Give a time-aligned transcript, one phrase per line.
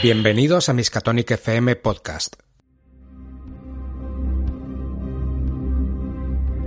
[0.00, 2.36] Bienvenidos a Miskatonic FM Podcast.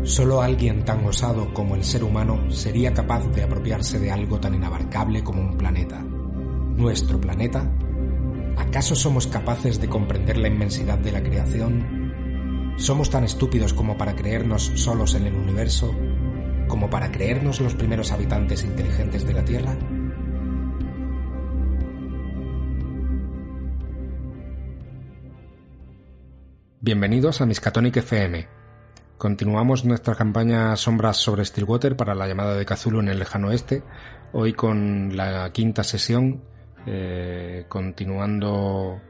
[0.03, 4.55] Solo alguien tan osado como el ser humano sería capaz de apropiarse de algo tan
[4.55, 6.01] inabarcable como un planeta.
[6.01, 7.71] ¿Nuestro planeta?
[8.57, 12.75] ¿Acaso somos capaces de comprender la inmensidad de la creación?
[12.77, 15.95] ¿Somos tan estúpidos como para creernos solos en el universo?
[16.69, 19.75] ¿Como para creernos los primeros habitantes inteligentes de la Tierra?
[26.79, 28.47] Bienvenidos a Miskatonic FM.
[29.17, 33.81] Continuamos nuestra campaña Sombras sobre Stillwater para la llamada de Cthulhu en el lejano oeste,
[34.31, 36.43] hoy con la quinta sesión,
[36.85, 39.01] eh, continuando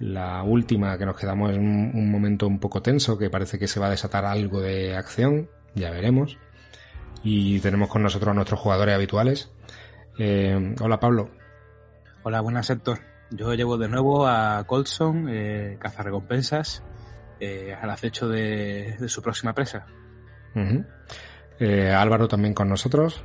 [0.00, 3.78] la última que nos quedamos en un, momento un poco tenso, que parece que se
[3.78, 6.38] va a desatar algo de acción, ya veremos.
[7.22, 9.50] Y tenemos con nosotros a nuestros jugadores habituales.
[10.18, 11.30] Eh, hola Pablo.
[12.24, 12.98] Hola, buenas Héctor.
[13.30, 16.82] Yo llevo de nuevo a Colson, eh, cazarrecompensas,
[17.40, 19.86] eh, al acecho de, de, su próxima presa.
[20.54, 20.86] Uh -huh.
[21.58, 23.24] eh, Álvaro también con nosotros.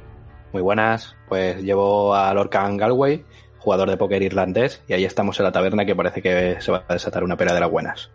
[0.54, 3.26] Muy buenas, pues llevo a Lorcan Galway,
[3.58, 6.86] jugador de póker irlandés, y ahí estamos en la taberna que parece que se va
[6.88, 8.12] a desatar una pera de las buenas.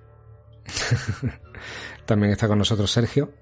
[2.07, 3.33] también está con nosotros Sergio.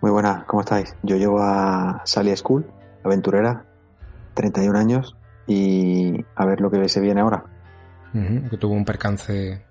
[0.00, 0.94] Muy buenas, ¿cómo estáis?
[1.02, 2.66] Yo llevo a Sally School,
[3.02, 3.64] aventurera,
[4.34, 5.16] 31 años,
[5.46, 7.44] y a ver lo que se viene ahora.
[8.12, 9.64] Uh -huh, que tuvo un percance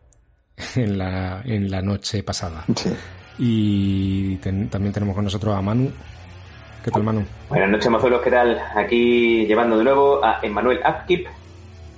[0.75, 2.63] en la, en la noche pasada.
[2.75, 2.91] Sí.
[3.37, 5.91] Y ten, también tenemos con nosotros a Manu.
[6.83, 7.25] ¿Qué tal, Manu?
[7.49, 8.59] Buenas noches, mozuelos, ¿qué tal?
[8.75, 11.27] Aquí llevando de nuevo a Emmanuel Upkeep,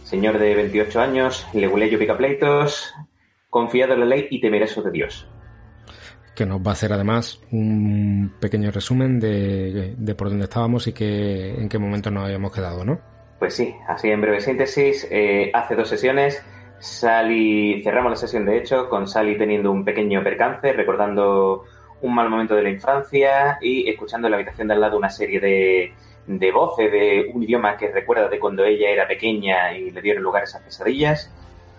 [0.03, 2.93] señor de 28 años, leguleyo picapleitos,
[3.49, 5.27] confiado en la ley y temeroso de Dios.
[6.37, 10.93] Que nos va a hacer además un pequeño resumen de, de por dónde estábamos y
[10.93, 12.99] que, en qué momento nos habíamos quedado, ¿no?
[13.39, 16.43] Pues sí, así en breve síntesis, eh, hace dos sesiones
[16.79, 21.65] Sally, cerramos la sesión de hecho con Sally teniendo un pequeño percance, recordando
[22.01, 25.09] un mal momento de la infancia y escuchando en la habitación de al lado una
[25.09, 25.93] serie de,
[26.27, 30.23] de voces de un idioma que recuerda de cuando ella era pequeña y le dieron
[30.23, 31.33] lugar a esas pesadillas.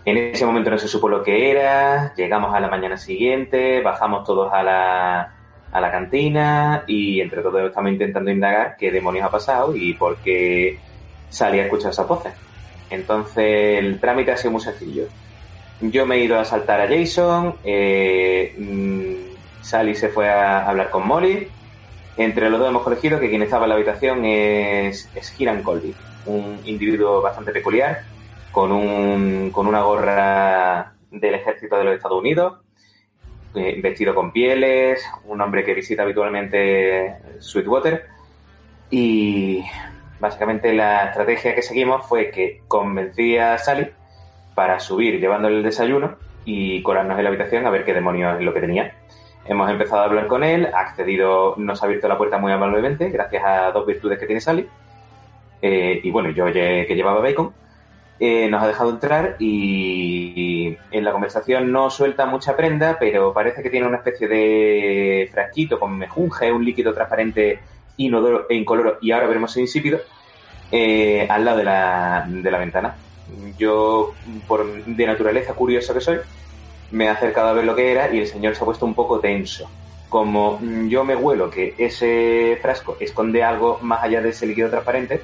[0.08, 4.24] En ese momento no se supo lo que era, llegamos a la mañana siguiente, bajamos
[4.24, 5.34] todos a la,
[5.70, 10.16] a la cantina y entre todos estamos intentando indagar qué demonios ha pasado y por
[10.16, 10.78] qué
[11.28, 12.32] Sally ha escuchado esas voces.
[12.88, 15.08] Entonces el trámite ha sido muy sencillo.
[15.82, 19.12] Yo me he ido a saltar a Jason, eh, mmm,
[19.60, 21.48] Sally se fue a hablar con Molly.
[22.16, 25.94] Entre los dos hemos corregido que quien estaba en la habitación es, es Colby,
[26.24, 28.04] un individuo bastante peculiar,
[28.52, 32.60] con, un, con una gorra del ejército de los Estados Unidos,
[33.54, 38.06] eh, vestido con pieles, un hombre que visita habitualmente Sweetwater.
[38.90, 39.64] Y
[40.20, 43.88] básicamente la estrategia que seguimos fue que convencí a Sally
[44.54, 48.44] para subir llevándole el desayuno y colarnos en la habitación a ver qué demonios es
[48.44, 48.94] lo que tenía.
[49.44, 53.08] Hemos empezado a hablar con él, ha accedido, nos ha abierto la puerta muy amablemente,
[53.08, 54.68] gracias a dos virtudes que tiene Sally.
[55.62, 57.52] Eh, y bueno, yo que llevaba bacon,
[58.20, 63.62] eh, nos ha dejado entrar y, en la conversación no suelta mucha prenda, pero parece
[63.62, 67.60] que tiene una especie de frasquito con mejunje, un líquido transparente
[67.96, 70.00] inodoro e incoloro, y ahora veremos si insípido,
[70.72, 72.96] eh, al lado de la, de la ventana.
[73.56, 74.14] Yo,
[74.46, 76.18] por de naturaleza curioso que soy,
[76.90, 78.94] me he acercado a ver lo que era y el señor se ha puesto un
[78.94, 79.68] poco tenso.
[80.08, 80.58] Como
[80.88, 85.20] yo me huelo que ese frasco esconde algo más allá de ese líquido transparente,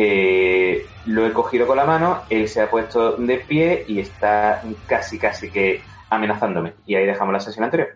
[0.00, 4.62] eh, lo he cogido con la mano, él se ha puesto de pie y está
[4.86, 6.74] casi, casi que amenazándome.
[6.86, 7.88] Y ahí dejamos la sesión anterior.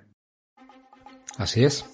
[1.38, 1.86] Así es.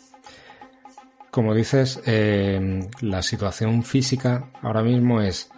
[1.30, 5.50] Como dices, eh, la situación física ahora mismo es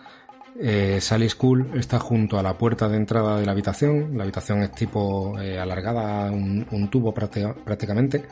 [0.59, 4.19] eh, Sally School está junto a la puerta de entrada de la habitación.
[4.19, 8.25] La habitación es tipo alargada, un, tubo prácticamente.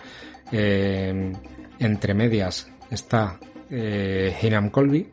[0.50, 3.38] Entre medias está
[3.70, 5.08] Hiram Colby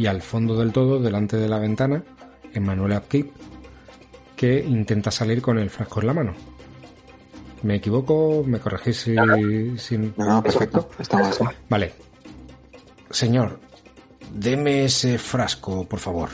[0.00, 2.02] y al fondo del todo, delante de la ventana,
[2.54, 3.30] Emmanuel Upkeep,
[4.34, 6.32] que intenta salir con el frasco en la mano.
[7.64, 8.42] ¿Me equivoco?
[8.46, 9.14] ¿Me corregís si...?
[9.76, 9.98] si...
[9.98, 10.88] No, no, perfecto.
[10.98, 11.38] Estamos
[11.68, 11.92] Vale.
[13.10, 13.60] Señor,
[14.32, 16.30] deme ese frasco, por favor.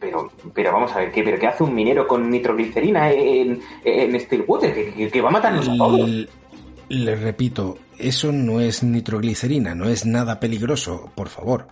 [0.00, 4.18] Pero, pero vamos a ver, ¿qué, pero ¿qué hace un minero con nitroglicerina en, en
[4.20, 4.72] Stillwater?
[4.72, 6.10] ¿Que, que, que va a matarnos a todos?
[6.88, 11.68] Le repito, eso no es nitroglicerina, no es nada peligroso, por favor.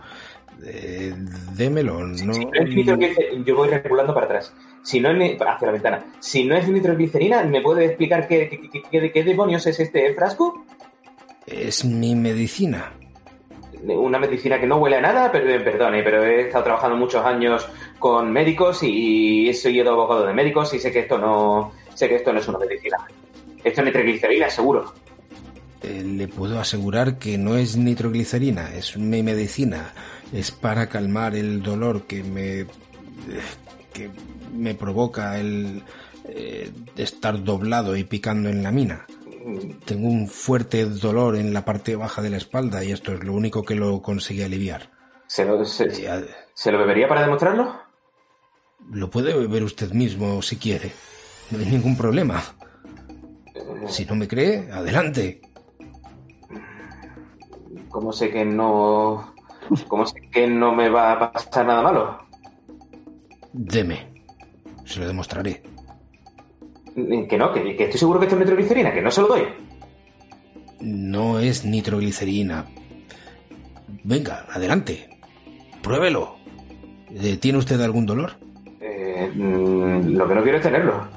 [0.65, 1.13] Eh,
[1.55, 2.33] démelo, no...
[2.33, 4.53] Si no es nitroglicerina, yo voy regulando para atrás.
[4.83, 6.05] Si no es hacia la ventana.
[6.19, 10.65] Si no es nitroglicerina, ¿me puede explicar qué, qué, qué, qué demonios es este frasco?
[11.45, 12.93] Es mi medicina.
[13.83, 17.25] una medicina que no huele a nada, pero eh, perdone, pero he estado trabajando muchos
[17.25, 17.67] años
[17.99, 22.15] con médicos y he sido abogado de médicos y sé que esto no, sé que
[22.15, 22.97] esto no es una medicina.
[23.63, 24.93] Esto es nitroglicerina, seguro.
[25.83, 29.93] Eh, le puedo asegurar que no es nitroglicerina, es mi medicina.
[30.33, 32.65] Es para calmar el dolor que me
[33.93, 34.11] que
[34.53, 35.83] me provoca el
[36.25, 39.05] eh, estar doblado y picando en la mina.
[39.85, 43.33] Tengo un fuerte dolor en la parte baja de la espalda y esto es lo
[43.33, 44.91] único que lo consigue aliviar.
[45.27, 47.79] ¿Se lo, se, Eh, ¿se lo bebería para demostrarlo?
[48.91, 50.91] Lo puede beber usted mismo si quiere.
[51.51, 52.43] No hay ningún problema.
[53.87, 55.41] Si no me cree, adelante.
[57.89, 59.33] ¿Cómo sé que no...
[59.87, 62.17] ¿Cómo sé que no me va a pasar nada malo?
[63.53, 64.07] Deme.
[64.85, 65.61] Se lo demostraré.
[66.95, 69.43] Que no, que, que estoy seguro que esto es nitroglicerina, que no se lo doy.
[70.79, 72.65] No es nitroglicerina.
[74.03, 75.09] Venga, adelante.
[75.81, 76.37] Pruébelo.
[77.13, 78.33] Eh, ¿Tiene usted algún dolor?
[78.81, 81.07] Eh, mm, lo que no quiero es tenerlo.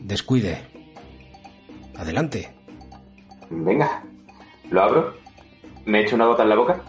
[0.00, 0.58] Descuide.
[1.96, 2.52] Adelante.
[3.50, 4.02] Venga,
[4.70, 5.14] lo abro,
[5.86, 6.80] me echo una gota en la boca.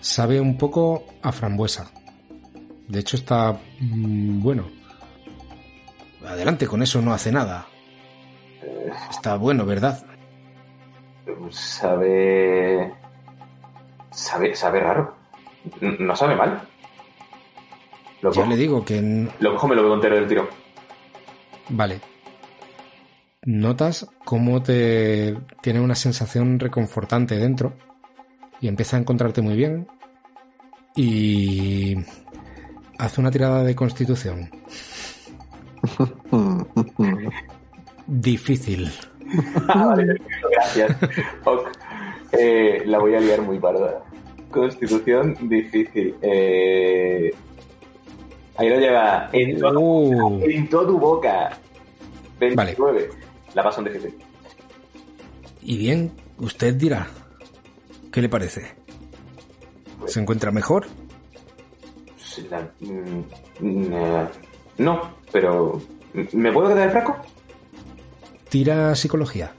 [0.00, 1.90] Sabe un poco a frambuesa.
[2.88, 4.68] De hecho está mm, bueno.
[6.26, 7.66] Adelante, con eso no hace nada.
[9.10, 10.04] Está bueno, ¿verdad?
[11.50, 12.92] Sabe...
[14.10, 15.14] Sabe, sabe raro.
[15.80, 16.62] No sabe mal.
[18.20, 19.28] Lo Ya cojo, le digo que...
[19.40, 20.48] lo cojo me lo bebo entero del tiro.
[21.68, 22.00] Vale.
[23.44, 27.74] Notas cómo te tiene una sensación reconfortante dentro
[28.62, 29.86] y empieza a encontrarte muy bien
[30.96, 31.96] y
[32.98, 34.48] hace una tirada de constitución.
[38.06, 38.90] Difícil.
[40.50, 40.96] Gracias.
[41.44, 41.68] Ok.
[42.38, 44.02] Eh, la voy a liar muy parda.
[44.50, 46.14] Constitución difícil.
[46.22, 47.30] Eh,
[48.56, 49.28] Ahí lo lleva.
[49.32, 51.58] En, Uh, en toda tu boca.
[52.38, 53.08] 29.
[53.54, 54.14] La paso en difícil.
[55.62, 57.06] y bien, usted dirá,
[58.12, 58.74] ¿qué le parece?
[60.06, 60.86] ¿Se encuentra mejor?
[62.50, 63.24] La- mm,
[63.60, 64.28] mm, eh,
[64.78, 65.80] no, pero.
[66.32, 67.16] ¿Me puedo quedar el frasco?
[68.48, 69.52] Tira psicología.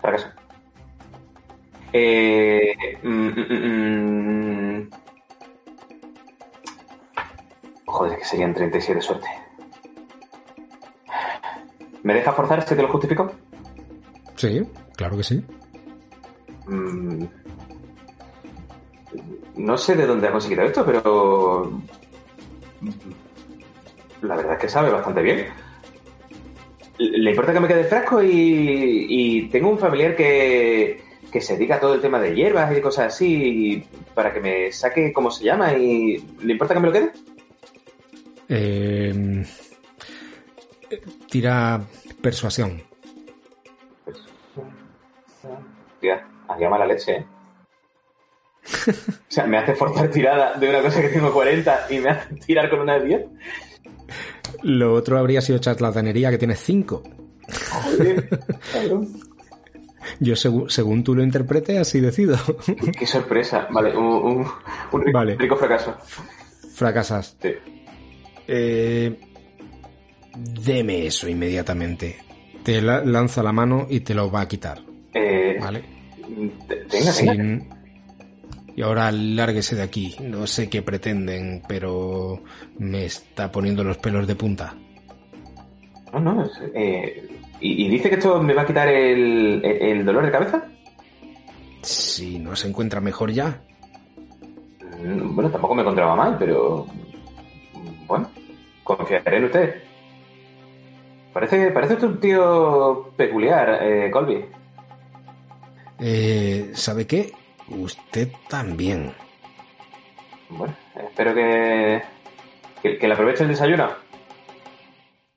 [0.00, 0.28] Fracaso.
[1.92, 4.90] Eh, mm, mm, mm.
[7.86, 9.28] Joder, que serían 37 de suerte.
[12.02, 13.30] ¿Me deja forzar si te lo justifico?
[14.44, 14.62] Sí,
[14.94, 15.42] claro que sí.
[16.66, 17.24] Mm.
[19.56, 21.80] No sé de dónde ha conseguido esto, pero.
[24.20, 25.46] La verdad es que sabe bastante bien.
[26.98, 31.02] Le importa que me quede fresco y, y tengo un familiar que,
[31.32, 33.82] que se dedica a todo el tema de hierbas y cosas así
[34.14, 37.12] para que me saque cómo se llama y ¿le importa que me lo quede?
[38.50, 39.44] Eh,
[41.30, 41.80] tira
[42.20, 42.93] persuasión.
[46.04, 47.26] Tía, había mala leche, ¿eh?
[48.86, 48.92] O
[49.28, 52.68] sea, me hace forzar tirada de una cosa que tengo 40 y me hace tirar
[52.68, 53.22] con una de 10.
[54.64, 57.02] Lo otro habría sido charlatanería, que tienes 5.
[57.72, 58.28] Joder,
[58.72, 59.08] cabrón.
[60.20, 62.36] Yo, segu- según tú lo interpretes, así decido.
[62.98, 63.66] Qué sorpresa.
[63.70, 64.46] Vale, un, un,
[64.92, 65.36] un rico, Vale.
[65.36, 65.96] rico fracaso.
[66.74, 67.36] Fracasas.
[67.40, 67.50] Sí.
[68.46, 69.18] Eh,
[70.36, 72.18] deme eso inmediatamente.
[72.62, 74.80] Te la- lanza la mano y te lo va a quitar.
[75.14, 75.93] Eh, ¿Vale?
[76.88, 77.12] Tenga.
[77.12, 77.68] Sin-
[78.76, 80.16] Y ahora lárguese de aquí.
[80.20, 82.40] No sé qué pretenden, pero
[82.78, 84.74] me está poniendo los pelos de punta.
[86.12, 86.44] No, no.
[86.74, 87.28] eh,
[87.60, 90.64] ¿y, y dice que esto me va a quitar el, el- dolor de cabeza?
[91.82, 93.60] Si no se encuentra mejor ya.
[95.02, 96.86] Mm, Bueno, tampoco me encontraba mal, pero.
[98.06, 98.28] Bueno,
[98.82, 99.74] confiaré en usted.
[101.32, 104.44] Parece, parece usted un tío peculiar, eh, Colby.
[106.00, 107.32] Eh, ¿Sabe qué?
[107.68, 109.12] Usted también.
[110.50, 112.02] Bueno, espero que.
[112.82, 113.88] que, que le aproveche el desayuno.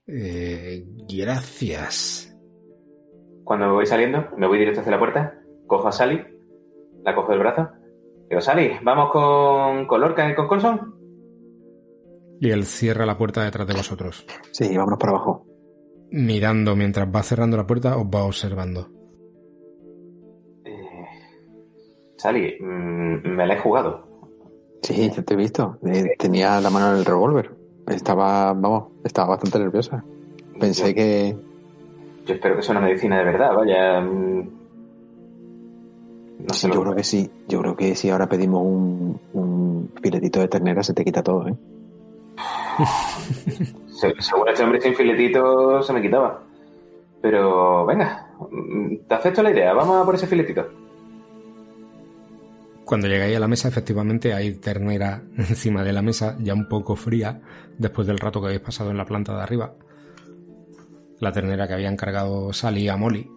[0.08, 2.36] Eh, gracias.
[3.44, 6.22] Cuando me voy saliendo, me voy directo hacia la puerta, cojo a Sally,
[7.04, 7.70] la cojo del brazo.
[8.30, 10.96] Digo, Sally, ¿vamos con, con Lorca y con Colson?
[12.42, 14.26] Y él cierra la puerta detrás de vosotros.
[14.52, 15.46] Sí, vámonos para abajo.
[16.12, 18.90] Mirando mientras va cerrando la puerta, os va observando.
[22.18, 24.06] Sally, mm, me la he jugado.
[24.84, 25.78] Sí, ya te he visto.
[25.86, 27.52] Eh, tenía la mano en el revólver.
[27.88, 30.04] Estaba, vamos, estaba bastante nerviosa.
[30.60, 31.36] Pensé que,
[32.26, 34.02] Yo espero que sea una medicina de verdad, vaya.
[34.02, 34.50] mm,
[36.48, 37.30] No sé, yo creo que sí.
[37.48, 41.48] Yo creo que si ahora pedimos un, un filetito de ternera se te quita todo,
[41.48, 41.56] ¿eh?
[43.88, 46.44] Se- según este hombre sin filetito se me quitaba.
[47.22, 50.66] Pero venga, mm, te acepto la idea, vamos a por ese filetito.
[52.88, 56.96] Cuando llegáis a la mesa, efectivamente hay ternera encima de la mesa, ya un poco
[56.96, 57.41] fría,
[57.77, 59.74] después del rato que habéis pasado en la planta de arriba.
[61.20, 63.29] La ternera que habían cargado Sally a Molly.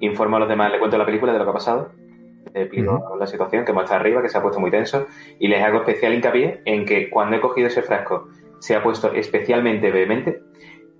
[0.00, 1.92] Informo a los demás, le cuento la película de lo que ha pasado.
[2.52, 5.06] Le explico la situación, que hemos estado arriba, que se ha puesto muy tenso.
[5.38, 8.26] Y les hago especial hincapié en que cuando he cogido ese frasco
[8.58, 10.42] se ha puesto especialmente vehemente,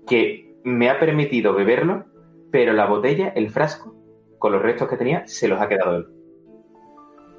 [0.07, 2.05] que me ha permitido beberlo,
[2.51, 3.93] pero la botella, el frasco,
[4.39, 6.14] con los restos que tenía, se los ha quedado él.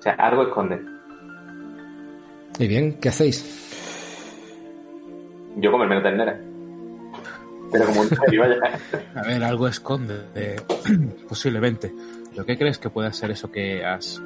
[0.06, 0.80] O sea, algo esconde.
[2.60, 3.44] Y bien, ¿qué hacéis?
[5.56, 6.40] Yo comerme la ternera.
[7.72, 8.08] Pero como un.
[9.16, 10.54] A ver, algo esconde, eh,
[11.28, 11.92] posiblemente.
[12.30, 14.22] ¿Pero qué crees que puede ser eso que has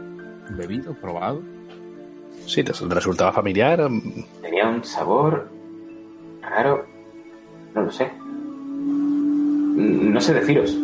[0.50, 1.40] bebido, probado?
[2.44, 3.88] Sí, te resultaba familiar.
[3.88, 5.48] mm, Tenía un sabor
[6.42, 6.84] raro.
[7.74, 8.10] No lo sé.
[8.26, 10.76] No sé deciros.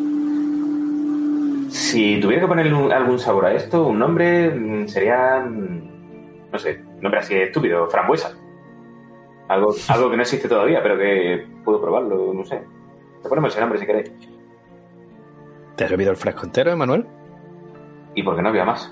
[1.68, 5.40] Si tuviera que ponerle un- algún sabor a esto, un nombre mm, sería.
[5.40, 8.32] mm, No sé, nombre así estúpido, frambuesa.
[9.49, 12.62] Algo, algo que no existe todavía, pero que puedo probarlo, no sé.
[13.23, 14.12] Te ponemos ese nombre si queréis.
[15.76, 17.06] ¿Te has bebido el frasco entero, Emanuel?
[18.14, 18.90] Y porque no había más.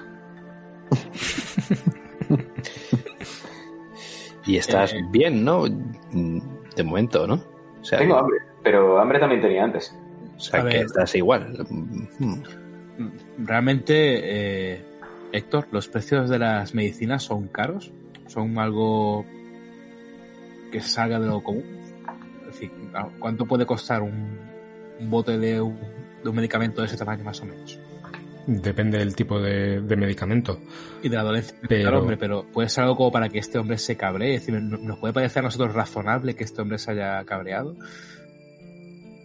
[4.47, 4.99] Y estás Eh.
[5.11, 5.65] bien, ¿no?
[5.65, 7.35] De momento, ¿no?
[7.81, 9.97] O sea, Tengo hambre, pero hambre también tenía antes.
[10.37, 10.85] o sea A que ver.
[10.87, 11.67] estás igual.
[13.39, 13.95] Realmente,
[14.75, 14.85] eh,
[15.33, 17.91] Héctor, los precios de las medicinas son caros,
[18.29, 19.25] son algo
[20.71, 21.65] que salga de lo común.
[22.43, 24.39] Es decir, ¿a- ¿cuánto puede costar un,
[25.01, 25.77] un bote de un,
[26.23, 27.79] de un medicamento de ese tamaño más o menos?
[28.47, 30.61] Depende del tipo de, de medicamento.
[31.03, 33.59] Y de la dolencia del Pero- hombre, pero puede ser algo como para que este
[33.59, 34.35] hombre se cabree.
[34.35, 37.75] Es decir, ¿no- ¿nos puede parecer a nosotros razonable que este hombre se haya cabreado?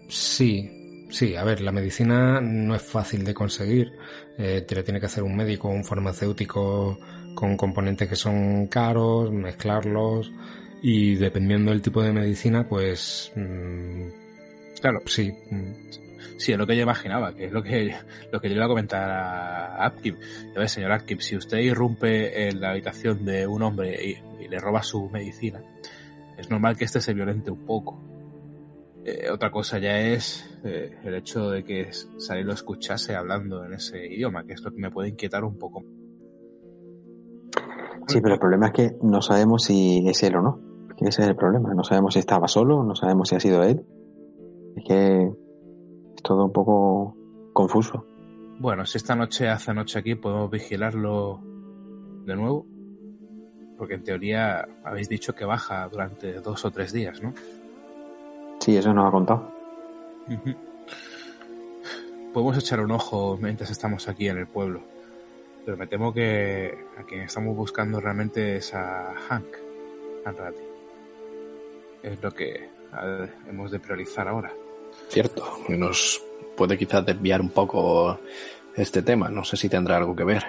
[0.07, 0.78] Sí,
[1.09, 3.93] sí, a ver, la medicina no es fácil de conseguir.
[4.37, 6.99] Eh, te lo tiene que hacer un médico, un farmacéutico
[7.35, 10.31] con componentes que son caros, mezclarlos
[10.81, 14.07] y dependiendo del tipo de medicina, pues mm,
[14.81, 15.33] Claro, sí,
[16.37, 17.93] Sí, es lo que yo imaginaba, que es lo que,
[18.31, 20.15] lo que yo le iba a comentar a Apkip.
[20.55, 24.47] A ver, señor Apkip, si usted irrumpe en la habitación de un hombre y, y
[24.47, 25.61] le roba su medicina,
[26.37, 28.01] es normal que éste se violente un poco.
[29.05, 33.73] Eh, otra cosa ya es eh, el hecho de que Sally lo escuchase hablando en
[33.73, 35.83] ese idioma, que es lo que me puede inquietar un poco.
[38.07, 40.59] Sí, pero el problema es que no sabemos si es él o no.
[40.97, 41.73] Que ese es el problema.
[41.73, 43.85] No sabemos si estaba solo, no sabemos si ha sido él.
[44.75, 45.23] Es que
[46.15, 47.15] es todo un poco
[47.53, 48.05] confuso.
[48.59, 51.39] Bueno, si esta noche hace noche aquí, podemos vigilarlo
[52.25, 52.65] de nuevo.
[53.77, 57.33] Porque en teoría habéis dicho que baja durante dos o tres días, ¿no?
[58.59, 59.51] Sí, eso nos ha contado.
[62.33, 64.81] Podemos echar un ojo mientras estamos aquí en el pueblo.
[65.65, 69.47] Pero me temo que a quien estamos buscando realmente es a Hank,
[70.25, 70.63] Hanratty.
[72.03, 72.69] Es lo que
[73.47, 74.51] hemos de priorizar ahora.
[75.09, 76.21] Cierto, y nos
[76.55, 78.19] puede quizás desviar un poco
[78.75, 79.29] este tema.
[79.29, 80.43] No sé si tendrá algo que ver.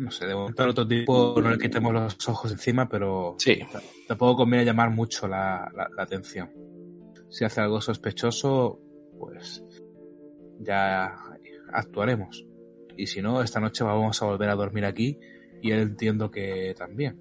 [0.00, 3.58] No sé, de momento al otro tipo no le quitemos los ojos encima, pero Sí,
[4.08, 6.50] tampoco conviene llamar mucho la, la- la atención.
[7.28, 8.80] Si hace algo sospechoso,
[9.18, 9.62] pues
[10.58, 11.14] ya
[11.72, 12.46] actuaremos.
[12.96, 15.18] Y si no, esta noche vamos a volver a dormir aquí
[15.62, 17.20] y él entiendo que también.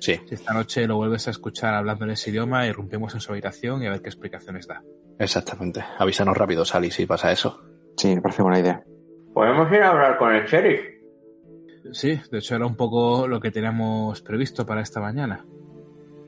[0.00, 0.18] sí.
[0.28, 3.82] Si esta noche lo vuelves a escuchar hablando en ese idioma, irrumpimos en su habitación
[3.82, 4.82] y a ver qué explicaciones da.
[5.18, 5.84] Exactamente.
[5.98, 7.62] Avísanos rápido, Sally, si pasa eso.
[7.96, 8.82] Sí, me parece buena idea.
[9.32, 10.80] Podemos ir a hablar con el sheriff.
[11.92, 15.44] Sí, de hecho era un poco lo que teníamos previsto para esta mañana.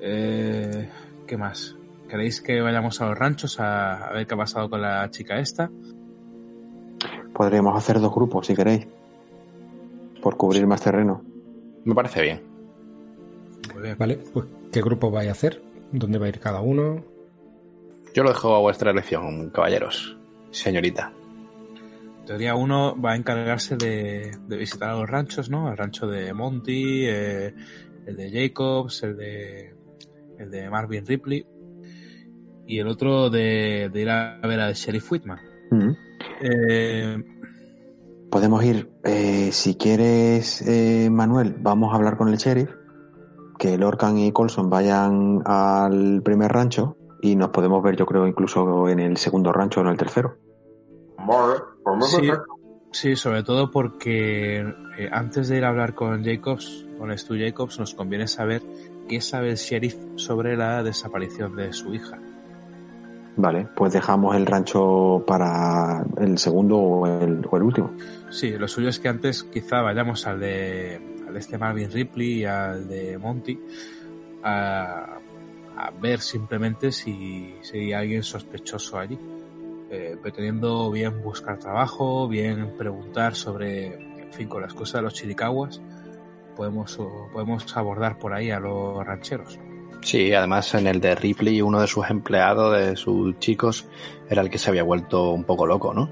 [0.01, 0.89] Eh,
[1.27, 1.77] ¿Qué más?
[2.09, 5.39] ¿Queréis que vayamos a los ranchos a, a ver qué ha pasado con la chica
[5.39, 5.71] esta?
[7.35, 8.87] Podríamos hacer dos grupos, si queréis.
[10.21, 11.23] Por cubrir más terreno.
[11.85, 12.43] Me parece bien.
[13.73, 13.97] Muy bien.
[13.99, 14.19] ¿vale?
[14.33, 15.63] Pues, ¿qué grupo vais a hacer?
[15.93, 17.03] ¿Dónde va a ir cada uno?
[18.15, 20.17] Yo lo dejo a vuestra elección, caballeros.
[20.51, 21.13] Señorita.
[22.27, 25.71] Teoría uno va a encargarse de, de visitar a los ranchos, ¿no?
[25.71, 27.55] El rancho de Monty, eh,
[28.07, 29.75] el de Jacobs, el de,
[30.39, 31.47] el de Marvin Ripley.
[32.67, 35.41] Y el otro de, de ir a ver al sheriff Whitman.
[35.71, 35.91] Mm.
[36.43, 37.25] Eh,
[38.31, 42.71] Podemos ir, eh, si quieres, eh, Manuel, vamos a hablar con el sheriff.
[43.59, 48.89] Que Lorcan y Colson vayan al primer rancho y nos podemos ver, yo creo, incluso
[48.89, 50.39] en el segundo rancho o en el tercero.
[52.03, 52.31] Sí,
[52.93, 54.59] sí, sobre todo porque
[54.99, 58.63] eh, antes de ir a hablar con Jacobs, con Stu Jacobs, nos conviene saber
[59.09, 62.19] qué sabe el sheriff sobre la desaparición de su hija.
[63.37, 67.93] Vale, pues dejamos el rancho para el segundo o el, o el último.
[68.29, 72.41] Sí, lo suyo es que antes quizá vayamos al de, al de este Marvin Ripley
[72.41, 73.59] y al de Monty
[74.43, 75.19] a,
[75.77, 79.19] a ver simplemente si, si hay alguien sospechoso allí.
[79.91, 83.87] Eh, pretendiendo bien buscar trabajo, bien preguntar sobre,
[84.23, 85.83] en fin, con las cosas de los chiricahuas,
[86.55, 86.97] podemos,
[87.33, 89.59] podemos abordar por ahí a los rancheros.
[90.03, 93.89] Sí, además en el de Ripley, uno de sus empleados, de sus chicos,
[94.29, 96.09] era el que se había vuelto un poco loco, ¿no?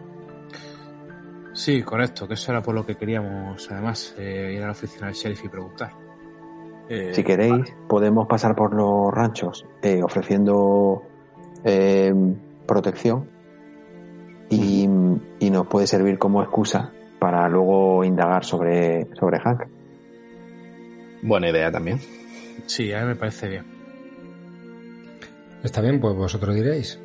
[1.55, 5.07] Sí, correcto, que eso era por lo que queríamos, además, eh, ir a la oficina
[5.07, 5.93] del sheriff y preguntar.
[6.89, 11.03] Eh, Si queréis, podemos pasar por los ranchos eh, ofreciendo
[11.63, 12.13] eh,
[12.67, 13.38] protección
[14.51, 14.89] y,
[15.41, 19.63] y nos puede servir como excusa para luego indagar sobre, sobre Hank.
[21.23, 21.99] Buena idea también.
[22.67, 23.65] Sí, a mí me parece bien.
[25.63, 27.01] Está bien, pues vosotros diréis.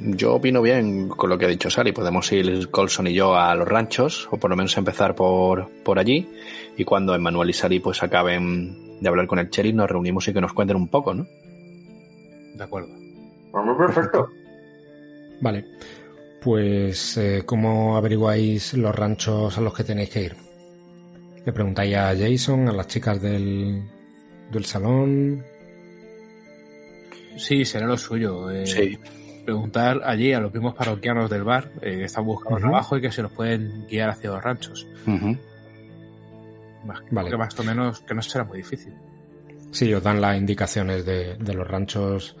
[0.00, 1.92] Yo opino bien con lo que ha dicho Sally.
[1.92, 5.98] Podemos ir Colson y yo a los ranchos, o por lo menos empezar por, por
[5.98, 6.28] allí.
[6.76, 10.32] Y cuando Emmanuel y Sally pues acaben de hablar con el sheriff, nos reunimos y
[10.32, 11.26] que nos cuenten un poco, ¿no?
[12.54, 12.88] De acuerdo.
[13.78, 14.28] Perfecto.
[15.40, 15.64] Vale,
[16.40, 20.36] pues eh, ¿cómo averiguáis los ranchos a los que tenéis que ir?
[21.44, 23.82] Le preguntáis a Jason, a las chicas del,
[24.50, 25.44] del salón.
[27.36, 28.50] Sí, será lo suyo.
[28.50, 28.98] eh, Sí.
[29.44, 33.12] Preguntar allí a los mismos parroquianos del bar eh, que están buscando trabajo y que
[33.12, 34.86] se los pueden guiar hacia los ranchos.
[36.84, 37.30] Más, Vale.
[37.30, 38.92] que más o menos que no será muy difícil.
[39.70, 42.36] Sí, os dan las indicaciones de, de los ranchos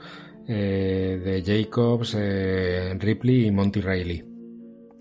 [0.48, 4.24] eh, de Jacobs, eh, Ripley y Monty Riley.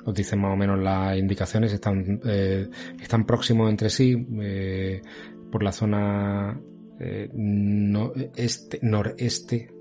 [0.06, 2.68] Os dicen más o menos las indicaciones, están, eh,
[3.02, 4.16] están próximos entre sí
[5.52, 6.60] por la zona
[8.36, 9.74] este, noreste,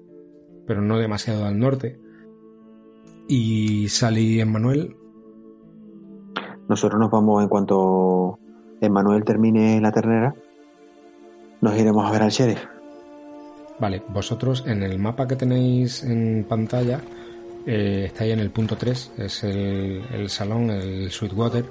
[0.67, 1.99] pero no demasiado al norte.
[3.29, 4.97] Y Sally y Emmanuel,
[6.69, 8.39] Nosotros nos vamos en cuanto
[8.81, 10.35] Emmanuel termine la ternera,
[11.61, 12.74] nos iremos a ver al sheriff.
[13.79, 17.01] Vale, vosotros en el mapa que tenéis en pantalla
[17.67, 21.65] eh, estáis en el punto 3, es el, salón, el Sweetwater,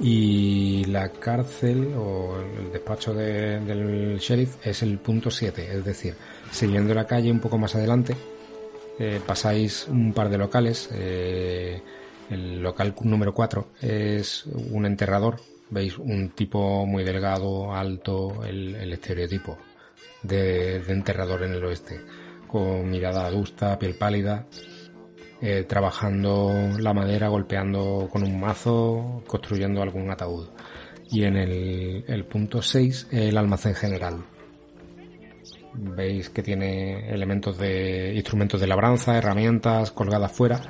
[0.00, 6.14] y la cárcel o el despacho de- del sheriff es el punto 7, es decir,
[6.50, 8.14] siguiendo la calle un poco más adelante,
[8.98, 11.80] eh, pasáis un par de locales, eh,
[12.30, 15.36] el local número 4 es un enterrador,
[15.70, 19.56] veis un tipo muy delgado, alto, el estereotipo
[20.22, 22.00] de, enterrador en el oeste,
[22.46, 24.46] con mirada adusta, piel pálida,
[25.40, 30.48] eh, trabajando la madera, golpeando con un mazo, construyendo algún ataúd.
[31.10, 34.24] Y en el, el punto 6, el almacén general.
[35.74, 40.60] Veis que tiene elementos de instrumentos de labranza, herramientas colgadas fuera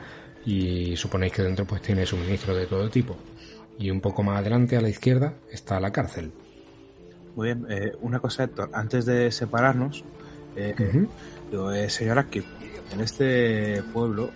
[0.44, 3.16] y suponéis que dentro pues tiene suministro de todo tipo.
[3.78, 6.32] Y un poco más adelante a la izquierda está la cárcel.
[7.38, 10.04] Muy bien, eh, una cosa, Héctor, antes de separarnos,
[10.56, 11.08] eh, Ujú.
[11.52, 12.42] digo, eh, señora, que
[12.92, 14.30] en este pueblo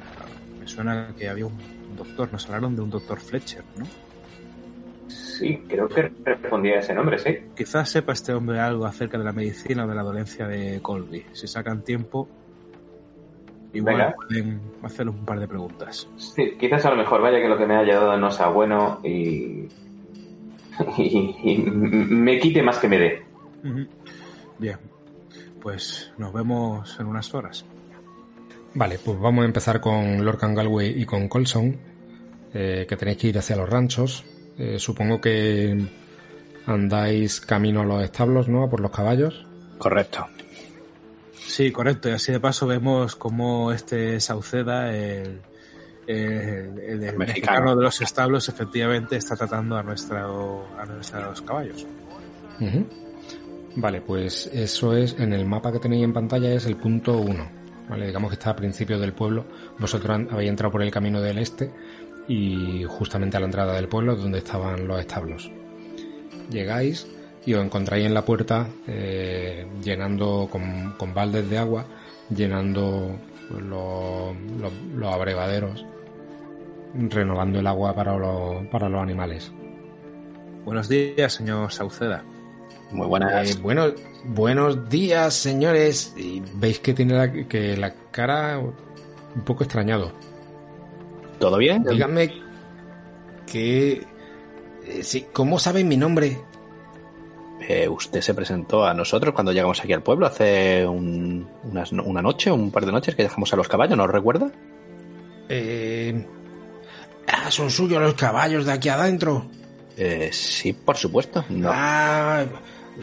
[0.61, 1.59] me suena que había un
[1.97, 3.87] doctor, nos hablaron de un doctor Fletcher, ¿no?
[5.09, 7.39] Sí, creo que respondía a ese nombre, sí.
[7.57, 11.27] Quizás sepa este hombre algo acerca de la medicina o de la dolencia de Colby.
[11.33, 12.29] Si sacan tiempo,
[13.73, 14.15] igual Venga.
[14.15, 16.09] pueden hacer un par de preguntas.
[16.19, 19.01] Sí, quizás a lo mejor vaya que lo que me haya dado no sea bueno
[19.03, 19.67] y,
[20.99, 23.23] y, y me quite más que me dé.
[24.59, 24.79] Bien,
[25.61, 27.65] pues nos vemos en unas horas.
[28.75, 31.77] Vale, pues vamos a empezar con Lorcan Galway y con Colson,
[32.55, 34.25] eh, que tenéis que ir hacia los ranchos.
[34.59, 35.77] Eh, supongo que
[36.67, 38.65] andáis camino a los establos, ¿no?
[38.65, 39.47] A por los caballos.
[39.79, 40.27] Correcto.
[41.35, 42.09] Sí, correcto.
[42.09, 45.43] Y así de paso vemos cómo este Sauceda, el,
[46.07, 47.19] el, el- el mexicano.
[47.19, 51.87] mexicano de los establos, efectivamente está tratando a, nuestro, a nuestros caballos.
[53.75, 57.63] Vale, pues eso es, en el mapa que tenéis en pantalla es el punto 1.
[57.89, 59.45] Vale, digamos que está a principio del pueblo.
[59.79, 61.71] Vosotros habéis entrado por el camino del este
[62.29, 65.51] y justamente a la entrada del pueblo es donde estaban los establos.
[66.51, 67.07] Llegáis
[67.45, 71.87] y os encontráis en la puerta eh, llenando con, con baldes de agua,
[72.35, 73.17] llenando
[73.51, 75.85] los, los, los abrevaderos,
[76.95, 79.53] renovando el agua para los, para los animales.
[80.65, 82.25] Buenos días, señor Sauceda.
[82.91, 83.51] Muy buenas.
[83.51, 83.87] Eh, bueno,
[84.25, 86.15] buenos días, señores.
[86.17, 90.13] Y veis que tiene la, que la cara un poco extrañado.
[91.39, 91.83] ¿Todo bien?
[91.85, 92.31] Díganme
[93.51, 94.05] que...
[94.87, 96.39] eh, sí, ¿Cómo saben mi nombre?
[97.69, 102.21] Eh, usted se presentó a nosotros cuando llegamos aquí al pueblo hace un- unas- una
[102.21, 104.51] noche, un par de noches que dejamos a los caballos, ¿no recuerda?
[105.49, 106.27] Eh...
[107.27, 109.47] Ah, son suyos los caballos de aquí adentro.
[109.97, 111.45] Eh, sí, por supuesto.
[111.49, 111.71] No.
[111.73, 112.45] Ah,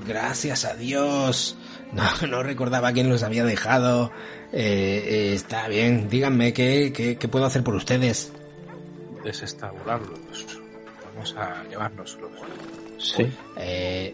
[0.08, 1.58] gracias a Dios.
[1.92, 4.12] No, no recordaba quién los había dejado.
[4.52, 8.32] Eh, eh, está bien, díganme qué, qué, qué puedo hacer por ustedes.
[9.24, 10.18] Desestabularlos.
[11.14, 12.32] Vamos a llevárnoslos.
[12.98, 13.28] Sí.
[13.58, 14.14] Eh,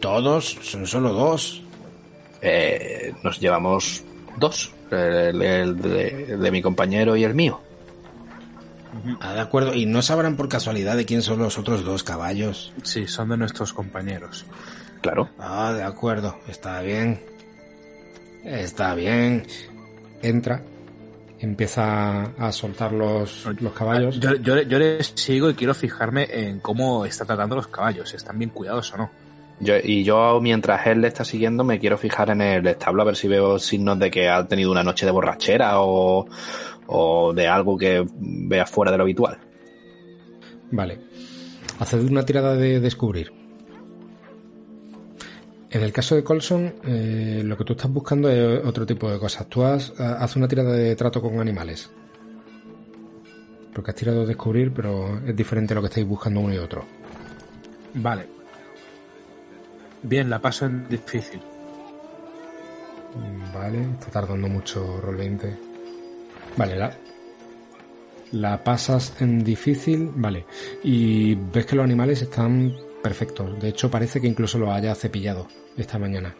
[0.00, 1.62] Todos, son solo dos.
[2.42, 4.04] Eh, nos llevamos
[4.38, 7.60] dos, el, el de, de mi compañero y el mío.
[9.20, 9.74] Ah, de acuerdo.
[9.74, 12.72] Y no sabrán por casualidad de quién son los otros dos caballos.
[12.82, 14.46] Sí, son de nuestros compañeros.
[15.00, 15.30] Claro.
[15.38, 16.38] Ah, de acuerdo.
[16.48, 17.20] Está bien.
[18.44, 19.46] Está bien.
[20.22, 20.62] Entra.
[21.38, 24.18] Empieza a soltar los, los caballos.
[24.18, 28.16] Yo, yo, yo les sigo y quiero fijarme en cómo está tratando los caballos, si
[28.16, 29.10] están bien cuidados o no.
[29.58, 33.06] Yo, y yo, mientras él le está siguiendo, me quiero fijar en el establo a
[33.06, 36.26] ver si veo signos de que ha tenido una noche de borrachera o,
[36.86, 39.38] o de algo que vea fuera de lo habitual.
[40.70, 40.98] Vale.
[41.78, 43.32] Haced una tirada de descubrir.
[45.70, 49.18] En el caso de Colson, eh, lo que tú estás buscando es otro tipo de
[49.18, 49.48] cosas.
[49.48, 51.90] Tú has, ha- haz una tirada de trato con animales.
[53.74, 56.84] Porque has tirado descubrir, pero es diferente lo que estáis buscando uno y otro.
[57.94, 58.35] Vale.
[60.02, 61.40] Bien, la paso en difícil.
[63.14, 65.56] Mm, Vale, está tardando mucho Roll 20.
[66.56, 66.92] Vale, la,
[68.32, 70.44] la pasas en difícil, vale.
[70.82, 73.58] Y ves que los animales están perfectos.
[73.60, 76.34] De hecho, parece que incluso los haya cepillado esta mañana.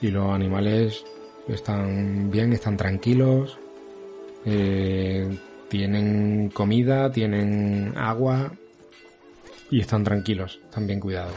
[0.00, 1.04] Y los animales
[1.48, 3.58] están bien, están tranquilos.
[4.44, 8.52] eh, tienen comida, tienen agua.
[9.70, 11.32] Y están tranquilos, están bien cuidados.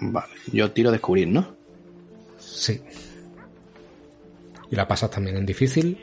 [0.00, 0.32] Vale.
[0.52, 1.54] Yo tiro descubrir, ¿no?
[2.38, 2.80] Sí.
[4.70, 5.98] Y la pasas también en difícil.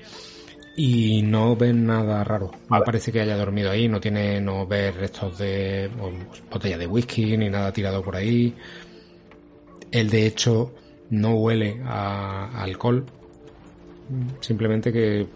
[0.76, 2.52] Y no ven nada raro.
[2.54, 2.86] No Vale.
[2.86, 3.90] parece que haya dormido ahí.
[3.90, 6.12] No tiene, no ves restos de o,
[6.50, 8.56] botella de whisky ni nada tirado por ahí.
[9.92, 10.74] Él de hecho
[11.10, 13.06] no huele a, a alcohol.
[14.40, 15.28] Simplemente que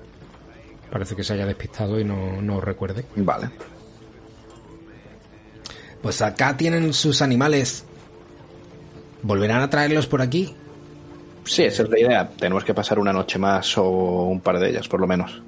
[0.90, 3.06] parece que se haya despistado y no, no recuerde.
[3.18, 3.50] Vale.
[6.02, 7.84] Pues acá tienen sus animales.
[9.26, 10.54] ¿Volverán a traerlos por aquí?
[11.46, 12.30] Sí, esa es la idea.
[12.30, 13.90] Tenemos que pasar una noche más o
[14.26, 15.42] un par de ellas, por lo menos.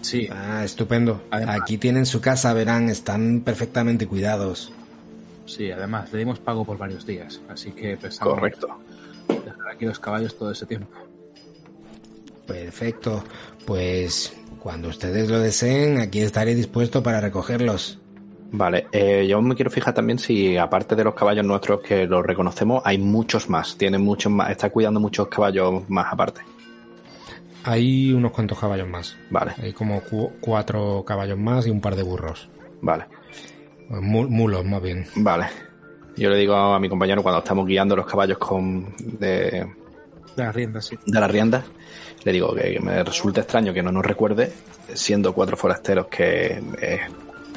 [0.00, 1.22] Sí, Ah, estupendo.
[1.30, 4.72] Además- Aquí tienen su casa, verán, están perfectamente cuidados.
[5.46, 8.68] sí, además le dimos pago por varios días, así que pensamos Correcto.
[9.28, 10.88] dejar aquí los caballos todo ese tiempo.
[12.46, 13.22] Perfecto.
[13.66, 17.99] Pues cuando ustedes lo deseen, aquí estaré dispuesto para recogerlos.
[18.52, 22.24] Vale, eh, yo me quiero fijar también si, aparte de los caballos nuestros que los
[22.26, 23.76] reconocemos, hay muchos más.
[23.76, 24.50] Tiene muchos más.
[24.50, 26.40] Está cuidando muchos caballos más aparte.
[27.64, 29.16] Hay unos cuantos caballos más.
[29.30, 32.48] Vale, Hay como cu- cuatro caballos más y un par de burros.
[32.80, 33.04] vale,
[33.88, 35.06] Mu- mulos, más bien.
[35.16, 35.46] vale.
[36.16, 39.66] Yo le digo a mi compañero cuando estamos guiando los caballos con de,
[40.36, 40.98] De las riendas, sí.
[41.06, 41.64] de las riendas,
[42.24, 44.52] le digo que me resulta extraño que no nos recuerde,
[44.94, 47.00] siendo cuatro forasteros que es,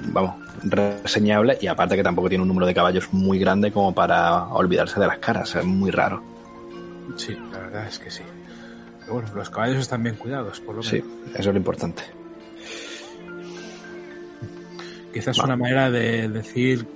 [0.08, 4.46] vamos, reseñable y aparte que tampoco tiene un número de caballos muy grande como para
[4.48, 5.56] olvidarse de las caras.
[5.56, 6.22] Es muy raro.
[7.16, 8.24] Sí, la verdad es que sí.
[9.00, 10.88] Pero bueno, los caballos están bien cuidados, por lo menos.
[10.88, 12.04] Sí, eso es lo importante.
[15.14, 16.88] Quizás una manera de decir,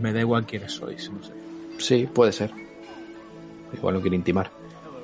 [0.00, 1.32] me da igual quiénes sois, no sé.
[1.78, 2.52] Sí, puede ser.
[3.72, 4.50] Igual no quiere intimar.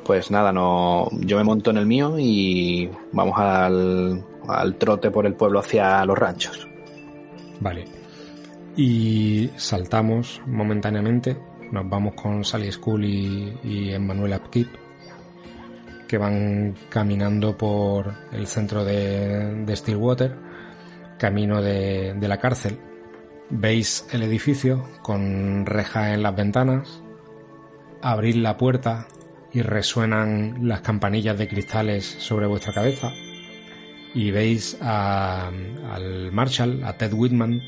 [0.04, 5.26] Pues nada, no, yo me monto en el mío y vamos al, al trote por
[5.26, 6.68] el pueblo hacia los ranchos.
[7.60, 7.84] Vale.
[8.76, 11.36] Y saltamos momentáneamente.
[11.70, 14.68] Nos vamos con Sally School y, y Emmanuel Upkeep.
[16.08, 20.36] Que van caminando por el centro de, Stillwater.
[21.18, 22.78] Camino de, la cárcel.
[23.50, 27.02] Veis el edificio con reja en las ventanas.
[28.02, 29.06] Abrís la puerta
[29.52, 33.12] y resuenan las campanillas de cristales sobre vuestra cabeza
[34.14, 35.50] y veis a-
[35.92, 37.60] al Marshall, a Ted Whitman,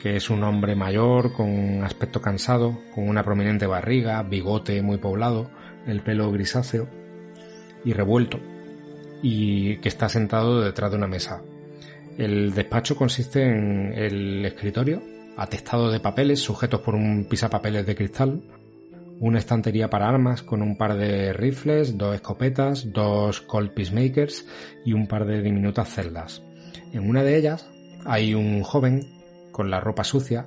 [0.00, 5.50] que es un hombre mayor con aspecto cansado, con una prominente barriga, bigote muy poblado,
[5.86, 6.88] el pelo grisáceo
[7.84, 8.38] y revuelto,
[9.22, 11.42] y que está sentado detrás de una mesa.
[12.16, 15.02] El despacho consiste en el escritorio,
[15.36, 18.42] atestado de papeles sujetos por un pisapapeles de cristal,
[19.20, 24.46] una estantería para armas con un par de rifles, dos escopetas, dos Colt Peacemakers
[24.84, 26.42] y un par de diminutas celdas.
[26.92, 27.68] En una de ellas
[28.04, 29.02] hay un joven
[29.52, 30.46] con la ropa sucia,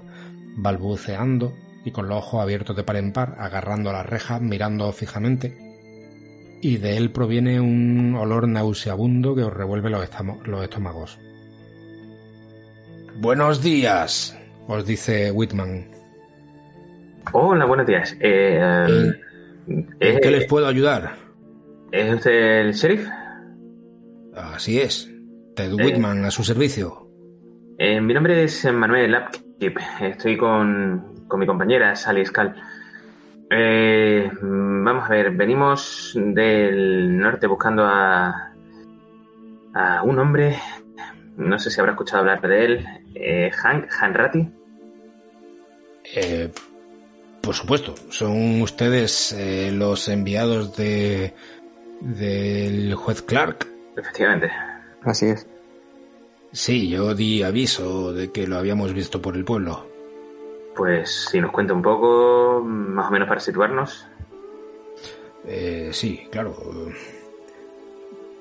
[0.56, 1.54] balbuceando
[1.84, 5.58] y con los ojos abiertos de par en par, agarrando las rejas, mirando fijamente.
[6.62, 10.08] Y de él proviene un olor nauseabundo que os revuelve los,
[10.46, 11.20] los estómagos.
[13.20, 16.01] Buenos días, os dice Whitman.
[17.34, 18.16] Hola, buenos días.
[18.20, 19.14] Eh,
[19.68, 21.16] ¿En, qué les puedo ayudar?
[21.92, 23.08] ¿Es usted el sheriff?
[24.36, 25.10] Así es.
[25.56, 27.08] Ted Whitman, a su servicio.
[27.78, 29.78] Eh, mi nombre es Manuel Lapkip.
[30.02, 32.56] Estoy con, con mi compañera Sally Scal.
[33.50, 38.54] Eh, vamos a ver, venimos del norte buscando a,
[39.74, 40.58] a un hombre,
[41.38, 44.50] no sé si habrá escuchado hablar de él, eh, Hank Hanratty.
[46.16, 46.50] Eh,
[47.42, 51.34] por supuesto, son ustedes eh, los enviados de
[52.00, 53.68] del juez Clark.
[53.96, 54.52] Efectivamente.
[55.04, 55.48] Así es.
[56.52, 59.88] Sí, yo di aviso de que lo habíamos visto por el pueblo.
[60.76, 64.06] Pues si nos cuenta un poco, más o menos para situarnos.
[65.46, 66.56] Eh, sí, claro.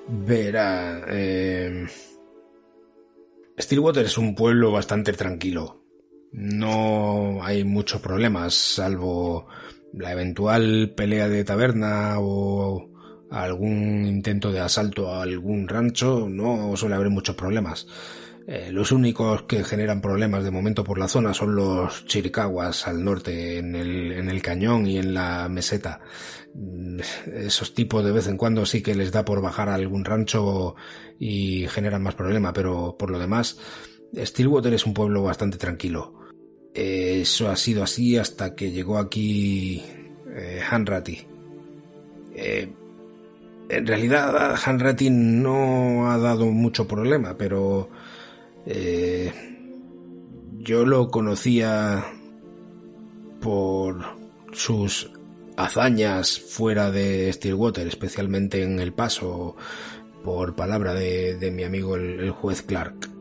[0.08, 1.04] Verá.
[1.08, 1.86] Eh...
[3.58, 5.79] Stillwater es un pueblo bastante tranquilo.
[6.32, 9.46] No hay muchos problemas, salvo
[9.92, 12.88] la eventual pelea de taberna o
[13.30, 16.28] algún intento de asalto a algún rancho.
[16.28, 17.86] No suele haber muchos problemas.
[18.46, 23.04] Eh, los únicos que generan problemas de momento por la zona son los chiricaguas al
[23.04, 26.00] norte, en el, en el cañón y en la meseta.
[26.54, 26.98] Mm,
[27.32, 30.74] esos tipos de vez en cuando sí que les da por bajar a algún rancho
[31.18, 33.58] y generan más problema, pero por lo demás,
[34.16, 36.14] Stillwater es un pueblo bastante tranquilo.
[36.74, 39.82] Eso ha sido así hasta que llegó aquí
[40.34, 41.18] eh, Hanratty.
[42.34, 42.72] Eh,
[43.68, 47.88] en realidad Hanratty no ha dado mucho problema, pero
[48.66, 49.32] eh,
[50.58, 52.04] yo lo conocía
[53.40, 54.04] por
[54.52, 55.10] sus
[55.56, 59.56] hazañas fuera de Stillwater, especialmente en El Paso,
[60.24, 63.19] por palabra de, mi amigo el, juez Clark.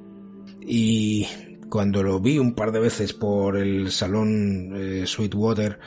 [0.62, 1.28] Y
[1.70, 5.80] cuando lo vi un par de veces por el salón eh, Sweetwater,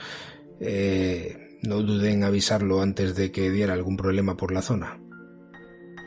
[0.60, 5.00] eh, no dudé en avisarlo antes de que diera algún problema por la zona.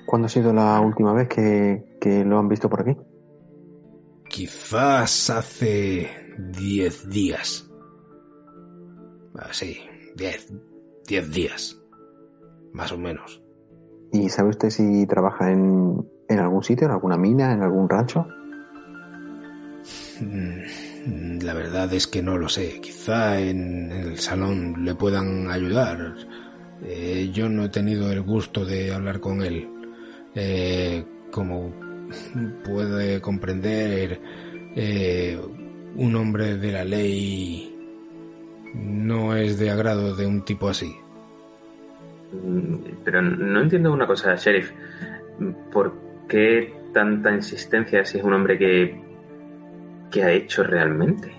[0.06, 2.96] ¿Cuándo ha sido la última vez que lo han visto por aquí?
[4.30, 7.70] Quizás hace diez días.
[9.38, 9.78] Ah, sí,
[10.16, 10.52] diez,
[11.08, 11.82] diez días.
[12.74, 13.42] Más o menos.
[14.12, 18.28] ¿Y sabe usted si trabaja en, en algún sitio, en alguna mina, en algún rancho?
[20.22, 22.80] Mm, la verdad es que no lo sé.
[22.82, 26.16] Quizá en el salón le puedan ayudar.
[26.84, 29.68] Eh, yo no he tenido el gusto de hablar con él.
[30.36, 31.74] Eh, como
[32.64, 34.20] puede comprender,
[34.76, 35.40] eh,
[35.96, 37.72] un hombre de la ley
[38.74, 40.94] no es de agrado de un tipo así.
[42.32, 44.72] Mm, pero no entiendo una cosa, sheriff.
[45.72, 45.94] ¿Por
[46.28, 49.05] qué tanta insistencia si es un hombre que,
[50.16, 51.36] que ha hecho realmente?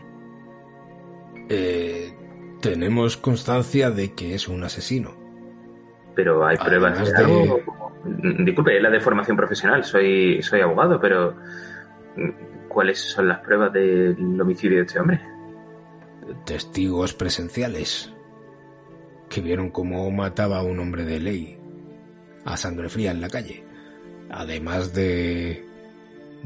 [1.49, 2.13] Eh,
[2.61, 5.17] tenemos constancia de que es un asesino.
[6.15, 7.61] Pero hay pruebas de, algo.
[8.05, 11.35] Disculpe, es la de formación profesional, soy, soy abogado, pero
[12.69, 15.23] ¿cuáles son las pruebas del homicidio de este hombre?
[16.45, 18.13] Testigos presenciales
[19.31, 21.59] que vieron cómo mataba a un hombre de ley
[22.45, 23.65] a sangre fría en la calle,
[24.31, 25.67] además de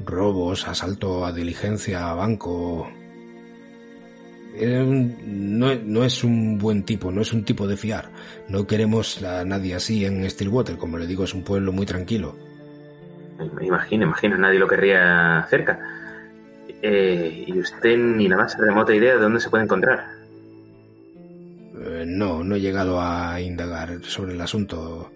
[0.05, 2.91] robos, asalto a diligencia, a banco.
[4.57, 8.11] no, no, es un buen tipo, no es un tipo de fiar.
[8.49, 12.37] No queremos a nadie así en Stillwater, como le digo, es un pueblo muy tranquilo.
[13.61, 15.79] Imagino, imagino, nadie lo querría cerca.
[16.83, 20.07] Eh, ¿Y usted ni la más remota idea de dónde se puede encontrar?
[21.83, 25.11] Eh, no, no he llegado a indagar sobre el asunto.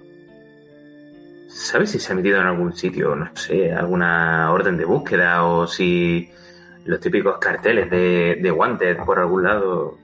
[1.54, 5.66] ¿Sabe si se ha metido en algún sitio, no sé, alguna orden de búsqueda o
[5.66, 6.28] si
[6.84, 9.98] los típicos carteles de, de Wanted por algún lado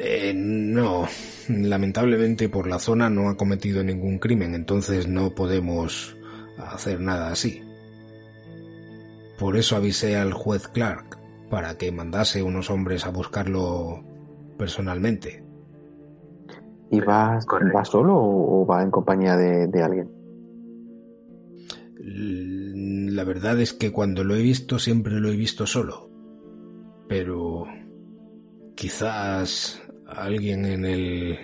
[0.00, 1.08] eh, no,
[1.48, 6.16] lamentablemente por la zona no ha cometido ningún crimen, entonces no podemos
[6.56, 7.64] hacer nada así.
[9.38, 11.18] Por eso avisé al juez Clark
[11.50, 14.04] para que mandase unos hombres a buscarlo
[14.56, 15.42] personalmente.
[16.90, 17.38] ¿Y va,
[17.74, 20.10] va solo o va en compañía de, de alguien?
[22.00, 26.08] La verdad es que cuando lo he visto siempre lo he visto solo.
[27.08, 27.66] pero
[28.76, 31.38] quizás alguien en el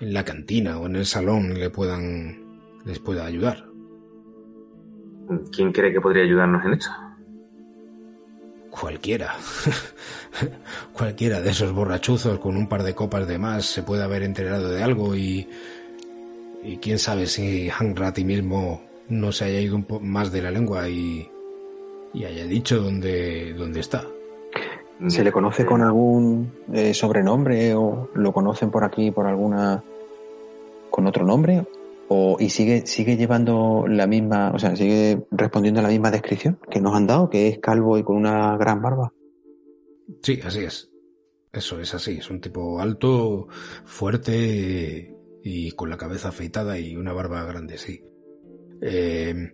[0.00, 2.38] en la cantina o en el salón le puedan
[2.86, 3.66] les pueda ayudar.
[5.52, 6.90] ¿Quién cree que podría ayudarnos en esto?
[8.70, 9.34] Cualquiera.
[10.92, 14.68] Cualquiera de esos borrachuzos con un par de copas de más se puede haber enterado
[14.70, 15.48] de algo y.
[16.62, 20.42] Y quién sabe si Hank Ratty mismo no se haya ido un poco más de
[20.42, 21.28] la lengua y.
[22.14, 24.04] y haya dicho dónde, dónde está.
[25.08, 29.82] ¿Se le conoce con algún eh, sobrenombre o lo conocen por aquí por alguna.
[30.90, 31.64] con otro nombre?
[32.12, 36.58] O, y sigue, sigue llevando la misma, o sea, sigue respondiendo a la misma descripción
[36.68, 39.12] que nos han dado, que es calvo y con una gran barba.
[40.20, 40.90] Sí, así es.
[41.52, 42.18] Eso es así.
[42.18, 43.46] Es un tipo alto,
[43.84, 48.02] fuerte y con la cabeza afeitada y una barba grande, sí.
[48.82, 49.52] Eh,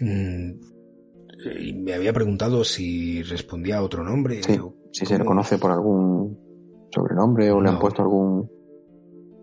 [0.00, 0.50] mm,
[1.82, 4.42] me había preguntado si respondía a otro nombre.
[4.42, 8.55] Sí, o si se le conoce por algún sobrenombre o le han puesto algún...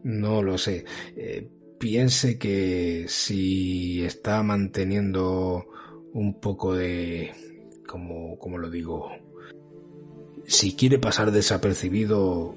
[0.04, 0.86] No lo sé.
[1.16, 1.48] Eh,
[1.80, 5.66] piense que si está manteniendo
[6.14, 7.32] un poco de...
[7.88, 9.12] como, como lo digo?
[10.46, 12.56] Si quiere pasar desapercibido,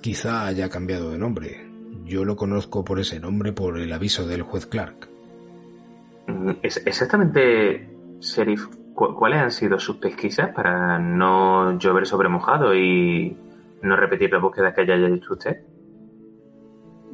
[0.00, 1.66] quizá haya cambiado de nombre.
[2.04, 5.08] Yo lo conozco por ese nombre por el aviso del juez Clark.
[6.62, 7.88] Exactamente,
[8.20, 13.36] Sheriff, cu- ¿cuáles han sido sus pesquisas para no llover sobre mojado y
[13.82, 15.62] no repetir las búsquedas que haya hecho usted?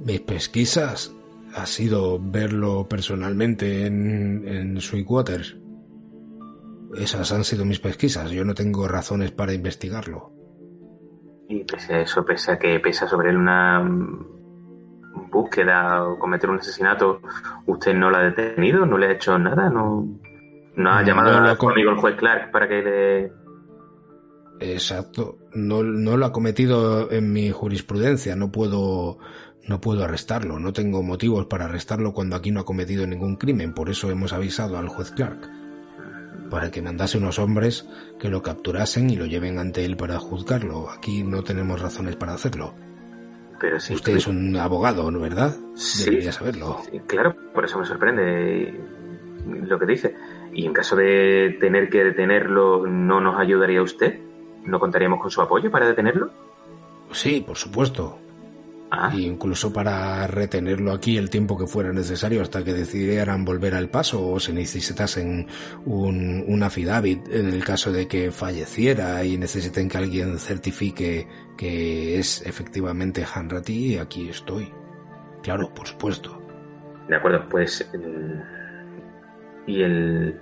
[0.05, 1.15] Mis pesquisas
[1.55, 5.43] ha sido verlo personalmente en, en Sweetwater.
[6.97, 8.31] Esas han sido mis pesquisas.
[8.31, 10.33] Yo no tengo razones para investigarlo.
[11.49, 13.83] Y pese a eso, pese a que pesa sobre él una
[15.31, 17.21] búsqueda o cometer un asesinato,
[17.67, 18.87] ¿usted no la ha detenido?
[18.87, 19.71] ¿No le ha hecho nada?
[19.71, 20.07] ¿No,
[20.77, 23.33] no ha No, llamado no a su amigo el juez Clark para que le...
[24.61, 25.39] Exacto.
[25.55, 28.37] No, no lo ha cometido en mi jurisprudencia.
[28.37, 29.19] No puedo,
[29.67, 30.59] no puedo arrestarlo.
[30.59, 33.75] No tengo motivos para arrestarlo cuando aquí no ha cometido ningún crimen.
[33.75, 35.49] Por eso hemos avisado al juez Clark.
[36.51, 40.91] Para que mandase unos hombres que lo capturasen y lo lleven ante él para juzgarlo.
[40.91, 42.75] Aquí no tenemos razones para hacerlo.
[43.61, 45.57] Pero sí, Usted es un abogado, ¿no verdad?
[45.75, 46.11] Sí.
[46.11, 46.81] Debería saberlo.
[46.91, 48.75] Sí, claro, por eso me sorprende
[49.47, 50.17] lo que dice.
[50.53, 54.19] Y en caso de tener que detenerlo, ¿no nos ayudaría usted?
[54.65, 56.31] ¿No contaríamos con su apoyo para detenerlo?
[57.13, 58.19] Sí, por supuesto.
[58.95, 63.89] Ah, incluso para retenerlo aquí el tiempo que fuera necesario hasta que decidieran volver al
[63.89, 65.47] paso o se necesitasen
[65.87, 71.27] un, un affidavit en el caso de que falleciera y necesiten que alguien certifique
[71.57, 74.71] que es efectivamente Hanratty, aquí estoy.
[75.43, 76.39] Claro, por supuesto.
[77.09, 77.91] de acuerdo, pues...
[77.95, 78.41] mm,
[79.69, 80.39] ¿Y el,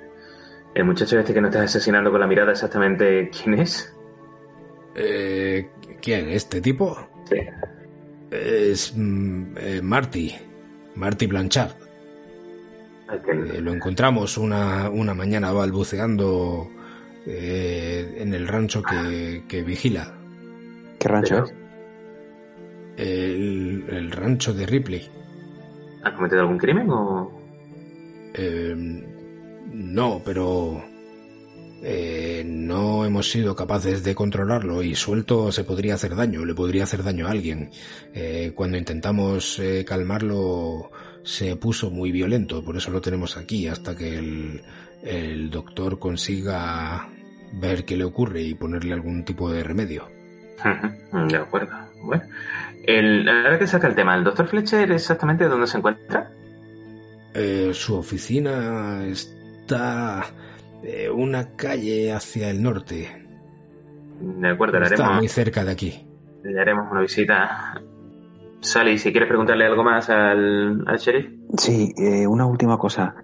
[0.74, 3.94] el muchacho este que nos está asesinando con la mirada exactamente quién es?
[4.96, 5.70] Eh,
[6.02, 6.30] ¿Quién?
[6.30, 6.96] ¿Este tipo?
[7.28, 7.36] Sí.
[8.30, 10.34] Es mm, eh, Marty.
[10.94, 11.72] Marty Blanchard.
[13.28, 16.68] Eh, lo encontramos una, una mañana balbuceando
[17.26, 20.14] eh, en el rancho que, que vigila.
[20.98, 21.54] ¿Qué rancho es?
[22.96, 25.08] El, el rancho de Ripley.
[26.04, 27.40] ¿Ha cometido algún crimen o...?
[28.34, 28.74] Eh,
[29.72, 30.84] no, pero
[31.82, 36.84] eh, no hemos sido capaces de controlarlo y suelto se podría hacer daño, le podría
[36.84, 37.70] hacer daño a alguien.
[38.14, 40.90] Eh, cuando intentamos eh, calmarlo
[41.22, 44.62] se puso muy violento, por eso lo tenemos aquí hasta que el,
[45.02, 47.08] el doctor consiga
[47.52, 50.08] ver qué le ocurre y ponerle algún tipo de remedio.
[51.28, 51.74] De acuerdo.
[52.02, 52.22] Bueno,
[52.84, 56.30] el, ahora que saca el tema, ¿el doctor Fletcher exactamente dónde se encuentra?
[57.32, 60.24] Eh, su oficina está
[60.82, 63.08] eh, una calle hacia el norte.
[64.20, 66.06] De acuerdo, le Está haremos, muy cerca de aquí.
[66.44, 67.80] le haremos una visita.
[68.60, 71.30] Sally, si quieres preguntarle algo más al, al sheriff.
[71.56, 73.14] Sí, eh, una última cosa.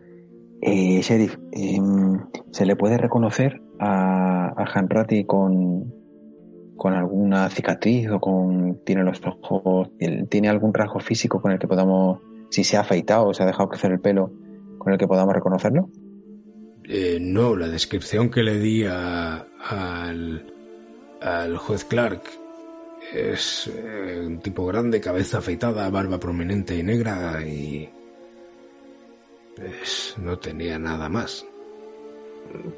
[0.62, 2.18] Eh, sheriff, em,
[2.50, 5.92] ¿se le puede reconocer a, a Hanratty con,
[6.76, 9.90] con alguna cicatriz o con tiene los ojos,
[10.30, 13.46] tiene algún rasgo físico con el que podamos, si se ha afeitado o se ha
[13.46, 14.30] dejado crecer el pelo,
[14.78, 15.90] con el que podamos reconocerlo?
[16.88, 20.52] Eh, no, la descripción que le di a- al,
[21.20, 22.22] al juez Clark
[23.12, 27.88] es eh, un tipo grande, cabeza afeitada, barba prominente y negra y...
[29.56, 31.46] Pues no tenía nada más.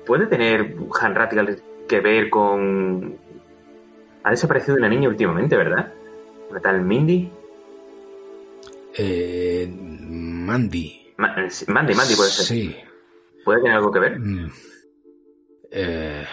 [0.06, 3.16] ¿Puede tener Han Ratigal que ver con...
[4.22, 5.92] Ha desaparecido una niña últimamente, ¿verdad?
[6.50, 7.30] Una tal Mindy.
[8.96, 11.12] Eh, Mandy.
[11.16, 11.34] Ma-
[11.68, 12.44] Mandy, Mandy puede ser.
[12.44, 12.76] Sí.
[13.48, 14.20] ¿Puede tener algo que ver?
[14.20, 14.50] Mm.
[15.70, 16.24] Eh,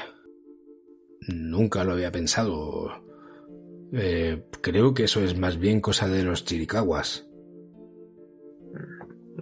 [1.29, 2.91] Nunca lo había pensado.
[3.93, 7.25] Eh, creo que eso es más bien cosa de los chiricaguas.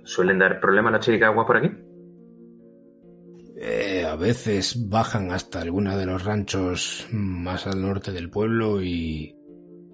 [0.04, 1.72] ¿Suelen dar problemas los chiricaguas por aquí?
[3.58, 9.36] Eh, a veces bajan hasta alguno de los ranchos más al norte del pueblo y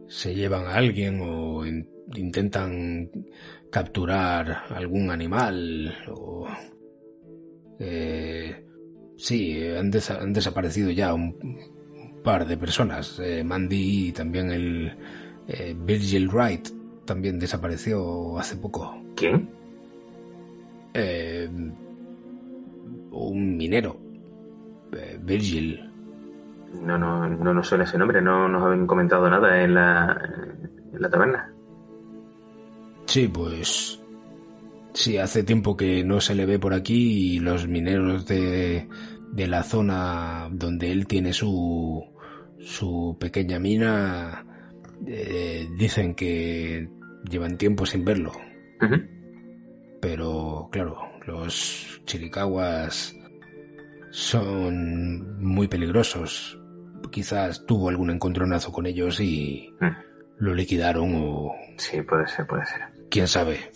[0.10, 3.10] se llevan a alguien o intentan
[3.72, 6.46] capturar algún animal o...
[7.80, 8.66] Eh,
[9.18, 11.36] sí, han, desaparecido ya un,
[12.24, 13.20] par de personas.
[13.20, 14.98] Eh, Mandy y también el
[15.48, 16.70] eh, Virgil Wright
[17.06, 19.02] también desapareció hace poco.
[19.16, 19.58] ¿Quién?
[23.12, 23.98] un minero.
[25.22, 25.90] Virgil.
[26.82, 30.20] No, no, no nos suena ese nombre, no nos habían comentado nada en la,
[30.94, 31.54] en la taberna.
[33.06, 33.99] Sí, pues
[34.94, 38.88] sí, hace tiempo que no se le ve por aquí y los mineros de,
[39.32, 42.06] de la zona donde él tiene su,
[42.60, 44.46] su pequeña mina
[45.08, 46.90] eh, dicen que
[47.30, 48.32] llevan tiempo sin verlo.
[50.02, 53.16] Pero claro, los chiricaguas
[54.12, 56.60] son muy peligrosos.
[57.12, 60.44] Quizás tuvo algún encontronazo con ellos y mm.
[60.44, 61.52] lo liquidaron o...
[61.78, 62.82] Sí, puede ser, puede ser.
[63.10, 63.72] ¿Quién sabe?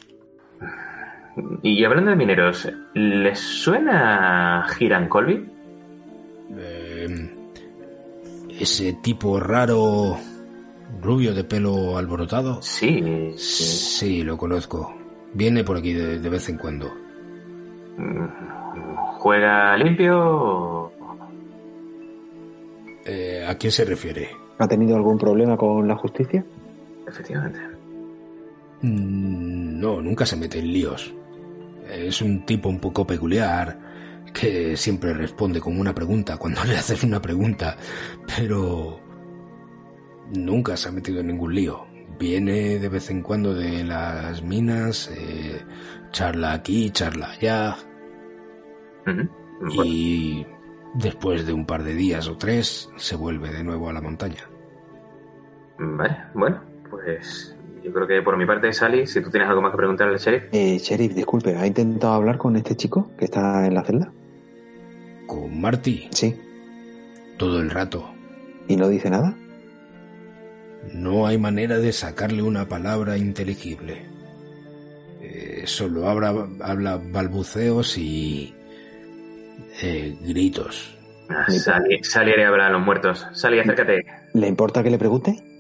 [1.61, 5.49] Y hablando de mineros, ¿les suena Hiram Colby?
[6.57, 7.29] Eh,
[8.59, 10.17] ese tipo raro,
[11.01, 12.61] rubio de pelo alborotado.
[12.61, 14.23] Sí, sí.
[14.23, 14.93] lo conozco.
[15.33, 16.91] Viene por aquí de, vez en cuando.
[19.17, 20.91] ¿Juega limpio?
[23.05, 24.29] Eh, ¿A quién se refiere?
[24.59, 26.45] ¿Ha tenido algún problema con la justicia?
[27.07, 27.59] Efectivamente.
[28.81, 31.13] Mm, no, nunca se mete en líos.
[31.89, 33.79] Es un tipo un poco peculiar
[34.33, 37.77] que siempre responde con una pregunta cuando le haces una pregunta,
[38.35, 38.99] pero
[40.35, 41.85] nunca se ha metido en ningún lío.
[42.19, 45.61] Viene de vez en cuando de las minas, eh,
[46.11, 47.75] charla aquí, charla allá.
[49.75, 50.45] Y
[50.93, 54.49] después de un par de días o tres se vuelve de nuevo a la montaña.
[55.79, 57.52] Vale, bueno, pues
[57.83, 60.19] yo creo que por mi parte, Sally, si tú tienes algo más que preguntarle al
[60.19, 60.43] sheriff.
[60.51, 64.11] Eh, sheriff, disculpe, ¿ha intentado hablar con este chico que está en la celda?
[65.27, 66.07] ¿Con Marty?
[66.11, 66.35] Sí.
[67.37, 68.09] Todo el rato.
[68.67, 69.35] ¿Y no dice nada?
[70.93, 74.05] No hay manera de sacarle una palabra inteligible.
[75.21, 78.53] Eh, solo habla, habla balbuceos y
[79.81, 80.97] eh, gritos.
[81.29, 83.25] Ah, Sally, Sally haré hablar a los muertos.
[83.33, 84.03] Sally, acércate.
[84.33, 85.52] ¿Le importa que le pregunte?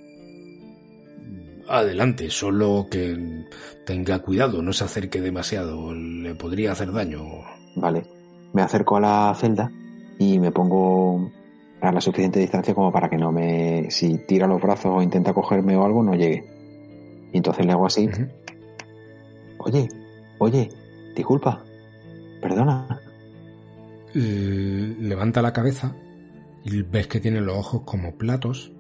[1.73, 3.47] Adelante, solo que
[3.83, 7.23] tenga cuidado, no se acerque demasiado, le podría hacer daño.
[7.75, 8.03] Vale,
[8.53, 9.71] me acerco a la celda
[10.19, 11.31] y me pongo
[11.81, 13.89] a la suficiente distancia como para que no me...
[13.89, 16.47] Si tira los brazos o intenta cogerme o algo, no llegue.
[17.33, 18.07] Y entonces le hago así.
[19.57, 19.89] Oye,
[20.37, 20.69] oye,
[21.15, 21.63] disculpa,
[22.39, 23.01] perdona.
[24.13, 25.95] levanta la cabeza
[26.63, 28.71] y ves que tiene los ojos como platos,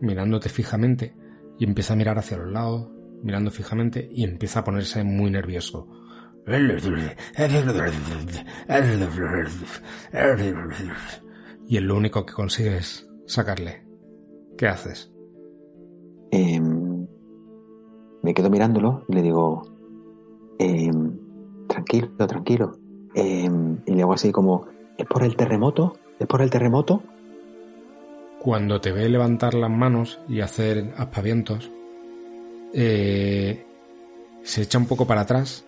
[0.00, 1.20] mirándote fijamente
[1.58, 2.88] y empieza a mirar hacia los lados,
[3.22, 5.88] mirando fijamente y empieza a ponerse muy nervioso.
[11.68, 13.86] Y es lo único que consigues sacarle.
[14.58, 15.12] ¿Qué haces?
[16.30, 17.06] Em,
[18.22, 19.62] me quedo mirándolo y le digo,
[20.58, 21.18] em,
[21.68, 22.72] tranquilo, tranquilo.
[23.14, 24.66] Em, y le hago así como,
[24.98, 25.94] ¿es por el terremoto?
[26.18, 27.02] ¿Es por el terremoto?
[28.42, 31.70] Cuando te ve levantar las manos y hacer aspavientos,
[32.74, 33.64] eh,
[34.42, 35.64] se echa un poco para atrás,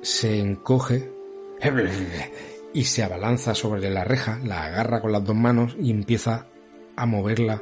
[0.00, 1.10] se encoge
[2.72, 6.46] y se abalanza sobre la reja, la agarra con las dos manos y empieza
[6.94, 7.60] a moverla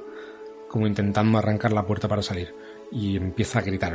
[0.69, 2.55] como intentando arrancar la puerta para salir.
[2.93, 3.95] Y empieza a gritar.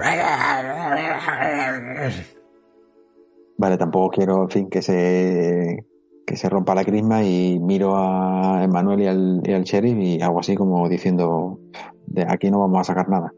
[3.58, 5.86] Vale, tampoco quiero, en fin, que se
[6.26, 9.02] que se rompa la crisma y miro a Emanuel
[9.46, 11.60] y al, sheriff y hago así como diciendo,
[12.08, 13.34] de aquí no vamos a sacar nada.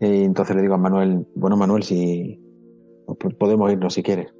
[0.00, 2.38] Y entonces le digo a Manuel, bueno Manuel, si
[3.38, 4.32] podemos irnos si quieres.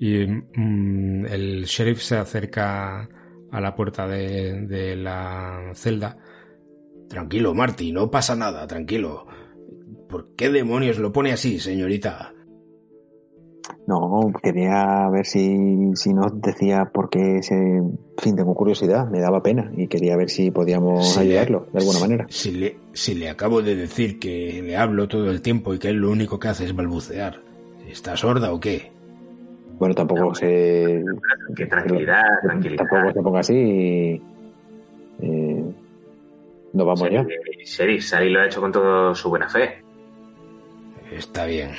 [0.00, 3.08] Y mm, el sheriff se acerca
[3.50, 6.16] a la puerta de, de la celda.
[7.08, 9.26] Tranquilo, Marty, no pasa nada, tranquilo.
[10.08, 12.34] ¿Por qué demonios lo pone así, señorita?
[13.88, 15.56] No, quería ver si,
[15.94, 17.54] si nos decía por qué ese.
[17.54, 21.98] En fin, tengo curiosidad, me daba pena y quería ver si podíamos ayudarlo de alguna
[21.98, 22.26] manera.
[22.28, 25.88] Si le, si le acabo de decir que le hablo todo el tiempo y que
[25.88, 27.40] él lo único que hace es balbucear,
[27.88, 28.92] ¿está sorda o qué?
[29.78, 31.02] Bueno, tampoco se.
[31.56, 32.84] Que tranquilidad, tranquilidad.
[32.84, 34.22] Tampoco se ponga así.
[36.74, 37.26] Nos vamos ya.
[37.64, 39.82] Sheriff, Sally lo ha hecho con toda su buena fe.
[41.10, 41.70] Está bien.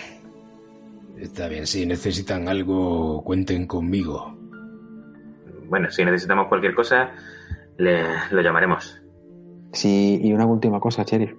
[1.20, 1.68] Está bien.
[1.68, 4.36] Si necesitan algo, cuenten conmigo.
[5.68, 7.12] Bueno, si necesitamos cualquier cosa,
[7.78, 9.02] le, lo llamaremos.
[9.74, 11.34] Sí, y una última cosa, Sheriff.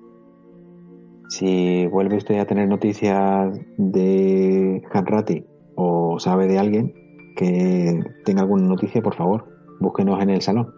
[1.29, 5.45] Si vuelve usted a tener noticias de Hanrati
[5.77, 6.93] o sabe de alguien
[7.37, 9.49] que tenga alguna noticia, por favor,
[9.81, 10.75] búsquenos en el salón.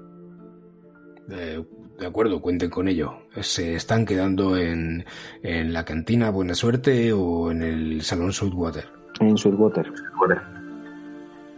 [1.30, 1.64] Eh,
[2.02, 3.14] de acuerdo, cuenten con ello.
[3.40, 5.04] ¿Se están quedando en,
[5.42, 8.88] en la cantina Buena Suerte o en el salón Sweetwater?
[9.20, 9.92] En Sweetwater.
[10.14, 10.40] Joder.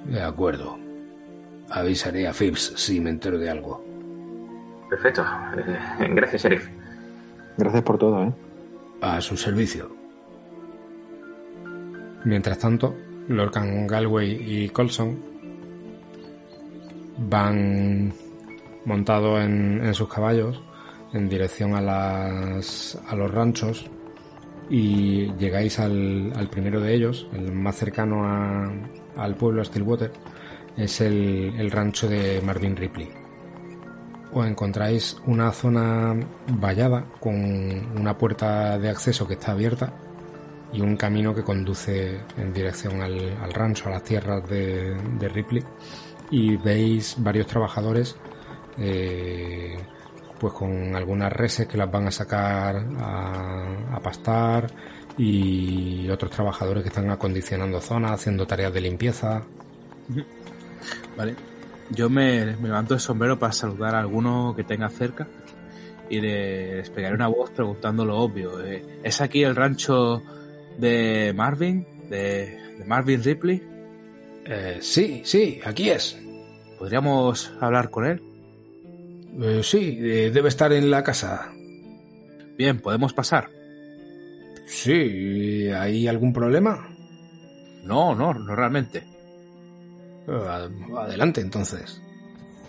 [0.07, 0.79] De acuerdo.
[1.71, 3.83] Avisaré a Phipps si me entero de algo.
[4.91, 5.25] Perfecto.
[5.57, 6.69] Eh, gracias, Sheriff.
[7.57, 8.33] Gracias por todo, ¿eh?
[9.01, 9.91] A su servicio.
[12.25, 12.95] Mientras tanto,
[13.29, 15.19] Lorcan Galway y Colson
[17.17, 18.13] van
[18.85, 20.63] montados en, sus caballos
[21.13, 23.89] en dirección a, las, a los ranchos
[24.71, 28.73] y llegáis al, primero de ellos, el más cercano a-
[29.17, 30.11] al pueblo Stillwater,
[30.77, 33.09] es el, el rancho de Marvin Ripley.
[34.33, 36.17] Os encontráis una zona
[36.59, 37.37] vallada con
[37.97, 39.93] una puerta de acceso que está abierta
[40.73, 45.29] y un camino que conduce en dirección al, al rancho, a las tierras de, de
[45.29, 45.63] Ripley.
[46.33, 48.17] Y veis varios trabajadores
[48.79, 49.77] eh,
[50.39, 54.67] pues con algunas reses que las van a sacar a, a pastar
[55.17, 59.43] y otros trabajadores que están acondicionando zonas, haciendo tareas de limpieza.
[61.17, 61.35] Vale.
[61.91, 65.29] Yo me, me levanto el sombrero para saludar a alguno que tenga cerca
[66.09, 68.65] y le, les pegaré una voz preguntando lo obvio.
[68.65, 70.23] eh, ¿Es aquí el rancho
[70.79, 71.87] de Marvin?
[72.09, 73.63] ¿De, de Marvin Ripley?
[74.47, 76.19] Eh, sí, sí, aquí es.
[76.79, 78.23] ¿Podríamos hablar con él?
[79.41, 81.51] Eh, sí, eh, debe estar en la casa.
[82.57, 83.51] Bien, podemos pasar.
[84.67, 86.89] Sí, ¿hay algún problema?
[87.83, 89.05] No, no, no realmente.
[90.29, 92.01] Eh, Adelante entonces.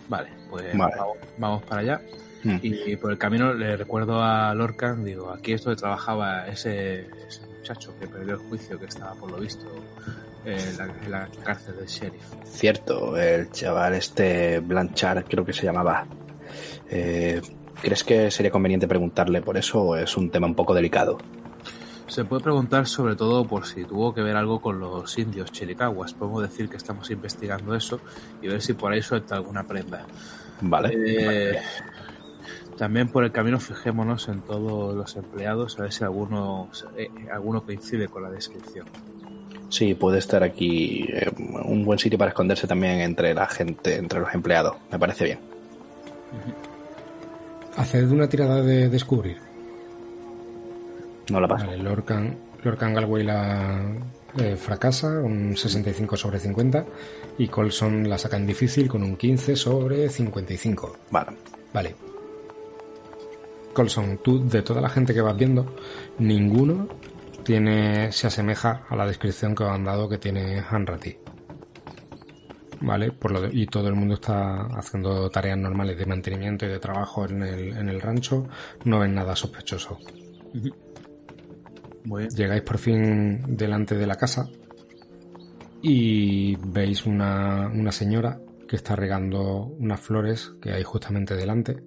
[0.10, 0.96] Vale, pues Vale.
[0.98, 2.02] Vamos, vamos para allá.
[2.44, 2.58] Mm.
[2.62, 7.42] Y por el camino le recuerdo a Lorcan, digo, aquí es donde trabajaba ese, ese
[7.48, 9.66] muchacho que perdió el juicio, que estaba por lo visto
[10.46, 12.24] en la, en la cárcel del sheriff.
[12.44, 16.06] Cierto, el chaval este Blanchard creo que se llamaba.
[16.90, 17.42] Eh,
[17.82, 21.18] ¿Crees que sería conveniente preguntarle por eso o es un tema un poco delicado?
[22.08, 26.14] Se puede preguntar sobre todo por si tuvo que ver algo con los indios chiricahuas.
[26.14, 28.00] Podemos decir que estamos investigando eso
[28.42, 30.06] y ver si por ahí suelta alguna prenda.
[30.62, 30.94] Vale.
[30.96, 31.60] Eh,
[32.78, 37.64] también por el camino fijémonos en todos los empleados a ver si alguno, eh, alguno
[37.64, 38.86] coincide con la descripción.
[39.70, 41.32] Sí, puede estar aquí eh,
[41.66, 44.76] un buen sitio para esconderse también entre la gente, entre los empleados.
[44.92, 45.40] Me parece bien.
[47.78, 49.38] Haced una tirada de descubrir.
[51.30, 51.66] No la paso.
[51.66, 53.82] Vale, Lorcan, Lorcan Galway la
[54.38, 56.86] eh, fracasa, un 65 sobre 50,
[57.38, 60.98] y Colson la saca en difícil con un 15 sobre 55.
[61.12, 61.32] Vale.
[61.74, 61.96] Vale.
[63.74, 65.76] Colson, tú de toda la gente que vas viendo,
[66.20, 66.88] ninguno
[67.44, 71.18] tiene se asemeja a la descripción que os han dado que tiene Hanratty.
[72.82, 76.70] Vale, por lo de- y todo el mundo está haciendo tareas normales de mantenimiento y
[76.70, 78.48] de trabajo en el, en el rancho,
[78.84, 79.98] no ven nada sospechoso.
[82.36, 84.48] Llegáis por fin delante de la casa
[85.82, 91.78] y veis una, una señora que está regando unas flores que hay justamente delante.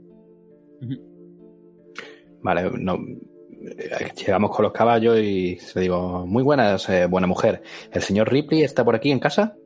[2.43, 7.63] Vale, no, eh, llegamos con los caballos y le digo, muy buenas, eh, buena mujer.
[7.93, 9.57] ¿El señor Ripley está por aquí en casa?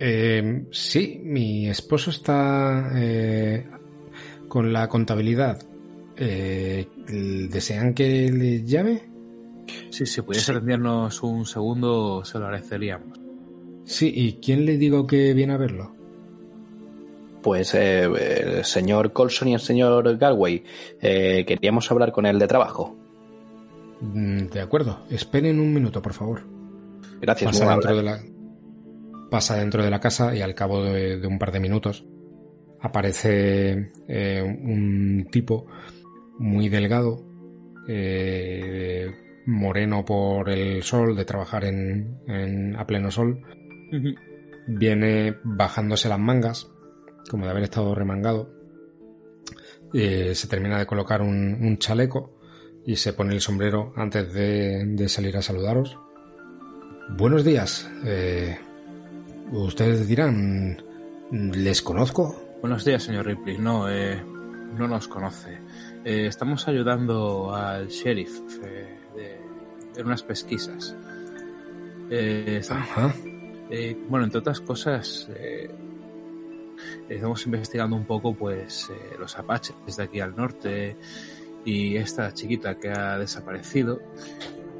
[0.00, 3.66] Eh, sí, mi esposo está eh,
[4.48, 5.62] con la contabilidad.
[6.16, 6.86] Eh,
[7.50, 9.02] ¿Desean que le llame?
[9.90, 13.18] Sí, si pudiese atendernos un segundo, se lo agradeceríamos.
[13.84, 15.94] Sí, ¿y quién le digo que viene a verlo?
[17.42, 18.04] Pues eh,
[18.58, 20.62] el señor Colson y el señor Galway.
[21.00, 22.96] Eh, queríamos hablar con él de trabajo.
[24.00, 26.42] Mm, De acuerdo, esperen un minuto, por favor.
[27.20, 28.30] Gracias, pasa muy dentro, de amable.
[28.32, 28.39] la,
[29.30, 32.04] pasa dentro de la casa y al cabo de, de un par de minutos
[32.80, 35.66] aparece eh, un tipo
[36.38, 37.22] muy delgado,
[37.88, 39.10] eh,
[39.46, 43.42] moreno por el sol, de trabajar en, en- a pleno sol.
[44.66, 46.70] Viene bajándose las mangas,
[47.30, 48.54] como de haber estado remangado.
[49.92, 52.38] Eh, se termina de colocar un, un chaleco
[52.86, 55.98] y se pone el sombrero antes de, de salir a saludaros.
[57.10, 57.90] Buenos días.
[58.04, 58.56] Eh,
[59.52, 60.82] ustedes dirán,
[61.30, 62.36] ¿les conozco?
[62.60, 63.58] Buenos días, señor Ripley.
[63.58, 64.22] No, eh,
[64.76, 65.58] no nos conoce.
[66.04, 70.94] Eh, estamos ayudando al sheriff eh, de, en unas pesquisas.
[72.10, 73.14] Eh, Ajá.
[74.08, 75.70] bueno, entre otras cosas, eh,
[77.08, 80.96] estamos investigando un poco, pues, los apaches de aquí al norte
[81.64, 84.00] y esta chiquita que ha desaparecido.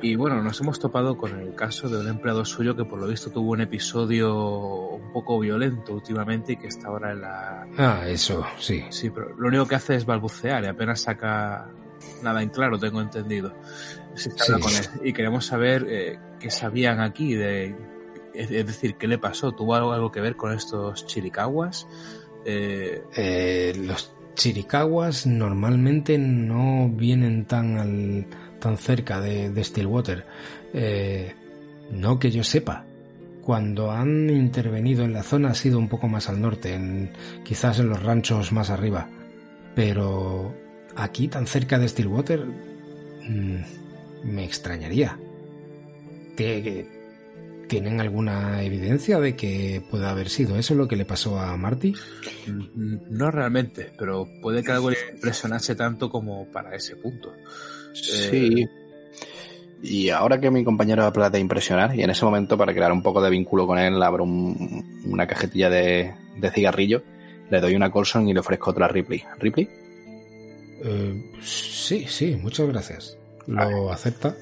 [0.02, 3.06] Y bueno, nos hemos topado con el caso de un empleado suyo que por lo
[3.06, 7.66] visto tuvo un episodio un poco violento últimamente y que está ahora en la...
[7.76, 8.82] Ah, eso, sí.
[8.88, 11.68] Sí, pero lo único que hace es balbucear y apenas saca
[12.22, 13.52] nada en claro, tengo entendido.
[14.14, 14.52] Se está Sí.
[14.52, 15.08] con él.
[15.08, 17.76] Y queremos saber eh, qué sabían aquí de...
[18.32, 19.52] Es es decir, ¿qué le pasó?
[19.52, 21.86] ¿Tuvo algo, algo que ver con estos chiricaguas?
[22.46, 28.26] Eh, Eh, los chiricaguas normalmente no vienen tan al,
[28.60, 30.24] tan cerca de, de Stillwater.
[30.72, 31.34] Eh,
[31.90, 32.84] no que yo sepa.
[33.42, 37.10] Cuando han intervenido en la zona ha sido un poco más al norte,
[37.44, 39.08] quizás en los ranchos más arriba.
[39.74, 40.54] Pero
[40.94, 43.56] aquí tan cerca de Stillwater mm,
[44.24, 45.18] me extrañaría.
[46.36, 47.00] ¿Tie- que-
[47.68, 51.94] ¿Tienen alguna evidencia de que pueda haber sido eso lo que le pasó a Marty?
[52.48, 57.32] mm, no realmente, pero puede que algo le impresionase tanto como para ese punto.
[57.92, 58.66] Sí.
[59.82, 63.02] Y ahora que mi compañero habla de impresionar, y en ese momento, para crear un
[63.02, 67.02] poco de vínculo con él, abro un- una cajetilla de, de cigarrillo,
[67.50, 69.22] le doy una Colson y le ofrezco otra Ripley.
[69.38, 69.68] ¿Ripley?
[70.82, 73.16] Eh, sí, sí, muchas gracias.
[73.46, 73.92] Lo Vale.
[73.92, 74.34] acepta.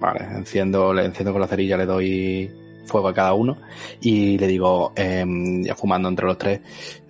[0.00, 2.50] Vale, enciendo, le enciendo con la cerilla, le doy
[2.86, 3.58] fuego a cada uno
[4.00, 6.60] y le digo, em, fumando entre los tres,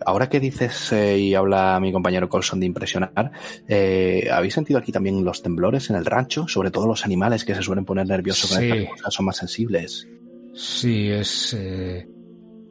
[0.04, 3.32] ahora que dices eh, y habla mi compañero Colson de impresionar,
[3.68, 6.46] eh, ¿habéis sentido aquí también los temblores en el rancho?
[6.48, 8.70] Sobre todo los animales que se suelen poner nerviosos con Sí.
[8.70, 10.08] estas cosas son más sensibles.
[10.54, 11.54] Sí, es...
[11.58, 12.06] eh,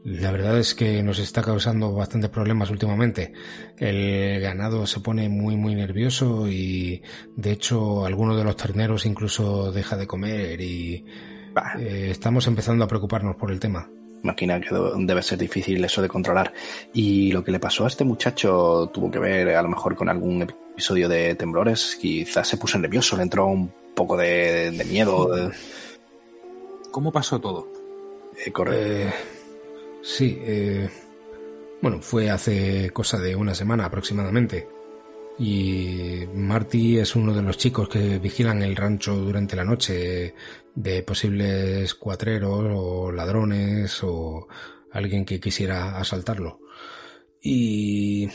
[0.05, 3.31] la verdad es que nos está causando bastantes problemas últimamente.
[3.77, 7.01] El ganado se pone muy, muy nervioso y,
[7.37, 11.05] de hecho, alguno de los terneros incluso deja de comer y
[11.79, 13.89] eh, estamos empezando a preocuparnos por el tema.
[14.23, 16.53] Imagina que debe ser difícil eso de controlar.
[16.93, 20.07] Y lo que le pasó a este muchacho tuvo que ver a lo mejor con
[20.07, 21.97] algún episodio de temblores.
[21.99, 25.29] Quizás se puso nervioso, le entró un poco de, de miedo.
[26.91, 27.67] ¿Cómo pasó todo?
[28.45, 29.13] eh, corre- Eh,
[30.01, 30.89] sí, eh,
[31.81, 34.67] bueno, fue hace cosa de una semana aproximadamente.
[35.39, 40.35] Y Marty es uno de los chicos que vigilan el rancho durante la noche
[40.75, 44.47] de posibles cuatreros o ladrones o
[44.91, 46.59] alguien que quisiera asaltarlo.
[47.41, 48.29] Y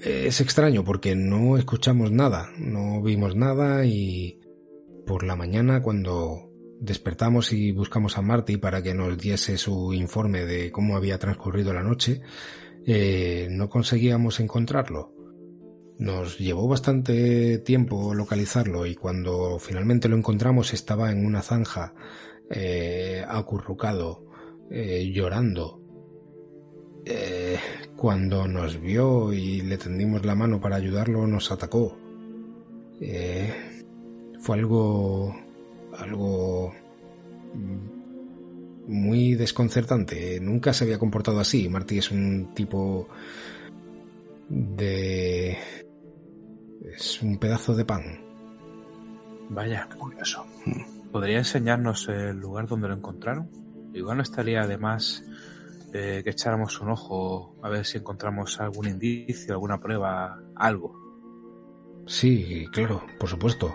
[0.00, 4.40] es extraño porque no escuchamos nada, no vimos nada y
[5.06, 6.50] por la mañana cuando
[6.80, 11.72] despertamos y buscamos a Marty para que nos diese su informe de cómo había transcurrido
[11.72, 12.20] la noche,
[12.86, 15.17] eh, no conseguíamos encontrarlo.
[15.98, 21.94] Nos llevó bastante tiempo localizarlo y cuando finalmente lo encontramos estaba en una zanja,
[22.50, 24.24] eh, acurrucado,
[24.70, 25.80] eh, llorando.
[27.04, 27.58] Eh,
[27.96, 31.96] cuando nos vio y le tendimos la mano para ayudarlo, nos atacó.
[34.40, 35.34] Fue algo
[35.98, 36.72] algo
[38.86, 40.40] muy desconcertante.
[40.40, 41.68] Nunca se había comportado así.
[41.68, 43.08] Marty es un tipo
[44.48, 45.58] de...
[46.84, 48.02] es un pedazo de pan.
[49.50, 50.46] Vaya, curioso.
[51.10, 53.48] ¿podría enseñarnos el lugar donde lo encontraron?
[53.94, 55.24] Igual no estaría de más
[55.92, 60.94] eh, que echáramos un ojo a ver si encontramos algún indicio, alguna prueba, algo.
[62.06, 63.74] Sí, claro, por supuesto.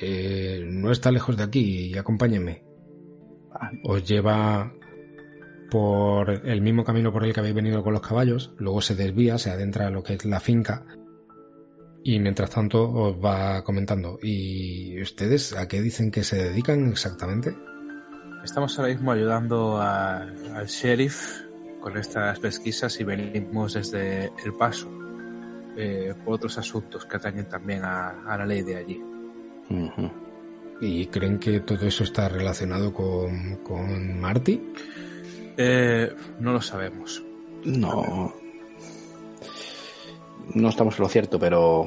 [0.00, 2.64] Eh, no está lejos de aquí y acompáñenme.
[3.84, 4.72] Os lleva
[5.70, 9.38] por el mismo camino por el que habéis venido con los caballos, luego se desvía,
[9.38, 10.84] se adentra en lo que es la finca
[12.04, 14.18] y mientras tanto os va comentando.
[14.22, 17.56] ¿Y ustedes a qué dicen que se dedican exactamente?
[18.44, 20.18] Estamos ahora mismo ayudando a-
[20.54, 21.40] al sheriff
[21.80, 24.90] con estas pesquisas y venimos desde El Paso
[25.76, 29.02] eh, por otros asuntos que atañen también a, a la ley de allí.
[29.70, 30.10] Ujú.
[30.80, 34.60] ¿Y creen que todo eso está relacionado con, con Marty?
[35.56, 37.22] Eh, no lo sabemos.
[37.64, 38.32] No.
[40.54, 41.86] No estamos en lo cierto, pero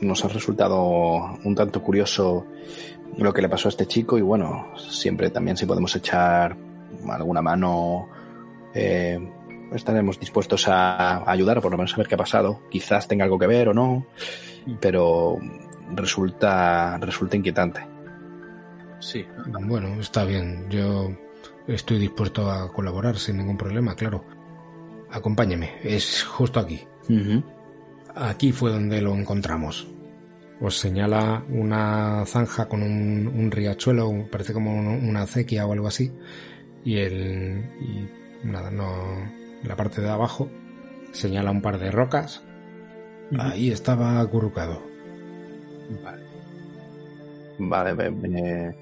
[0.00, 2.46] nos ha resultado un tanto curioso
[3.18, 6.56] lo que le pasó a este chico y bueno, siempre también si podemos echar
[7.08, 8.08] alguna mano,
[8.74, 9.18] eh,
[9.72, 12.60] estaremos dispuestos a ayudar, por lo menos a ver qué ha pasado.
[12.70, 14.06] Quizás tenga algo que ver o no,
[14.80, 15.38] pero
[15.94, 17.86] resulta, resulta inquietante.
[19.00, 19.26] Sí,
[19.62, 20.66] Bueno, está bien.
[20.70, 21.10] Yo
[21.66, 24.24] estoy dispuesto a colaborar sin ningún problema, claro.
[25.10, 26.80] Acompáñeme, es justo aquí.
[28.14, 29.86] Aquí fue donde lo encontramos.
[30.60, 35.88] Os señala una zanja con un, un riachuelo, parece como un- una acequia o algo
[35.88, 36.12] así.
[36.84, 37.64] Y el.
[37.80, 39.18] Y nada, no.
[39.62, 40.48] en La parte de abajo
[41.12, 42.42] señala un par de rocas.
[43.38, 44.82] Ahí estaba acurrucado.
[46.04, 46.22] Vale.
[47.58, 48.74] Vale, ve- ve-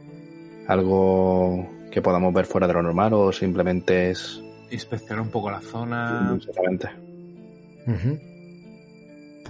[0.68, 5.60] algo que podamos ver fuera de lo normal o simplemente es Inspeccionar un poco la
[5.60, 6.34] zona.
[6.36, 6.88] exactamente.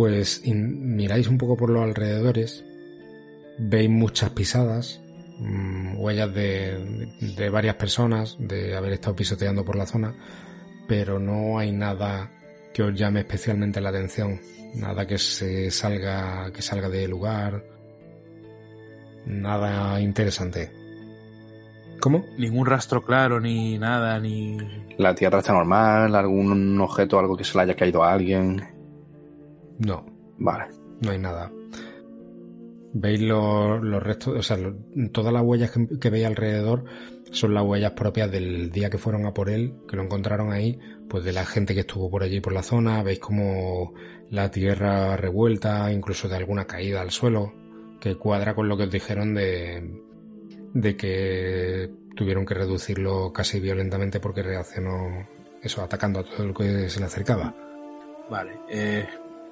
[0.01, 2.65] Pues in- miráis un poco por los alrededores,
[3.59, 4.99] veis muchas pisadas,
[5.39, 10.15] mm, huellas de, de varias personas, de haber estado pisoteando por la zona,
[10.89, 12.31] pero no hay nada
[12.73, 14.41] que os llame especialmente la atención,
[14.75, 17.63] nada que se salga, que salga de lugar,
[19.27, 20.73] nada interesante.
[22.01, 22.25] ¿Cómo?
[22.39, 24.57] Ningún rastro claro, ni nada, ni.
[24.97, 28.80] La tierra está normal, algún objeto, algo que se le haya caído a alguien.
[29.81, 30.07] No,
[30.39, 30.65] Vale.
[31.03, 31.51] No hay nada.
[32.93, 34.75] Veis los, los restos, o sea, lo-
[35.13, 36.85] todas las huellas que, que veis alrededor
[37.31, 40.79] son las huellas propias del día que fueron a por él, que lo encontraron ahí,
[41.09, 43.03] pues de la gente que estuvo por allí por la zona.
[43.03, 43.95] Veis como
[44.31, 47.53] la tierra revuelta, incluso de alguna caída al suelo,
[48.01, 50.03] que cuadra con lo que os dijeron de,
[50.75, 55.29] de que tuvieron que reducirlo casi violentamente porque reaccionó,
[55.63, 57.55] eso, atacando a todo lo que se le acercaba.
[58.29, 58.53] Vale.
[58.69, 59.07] Eh,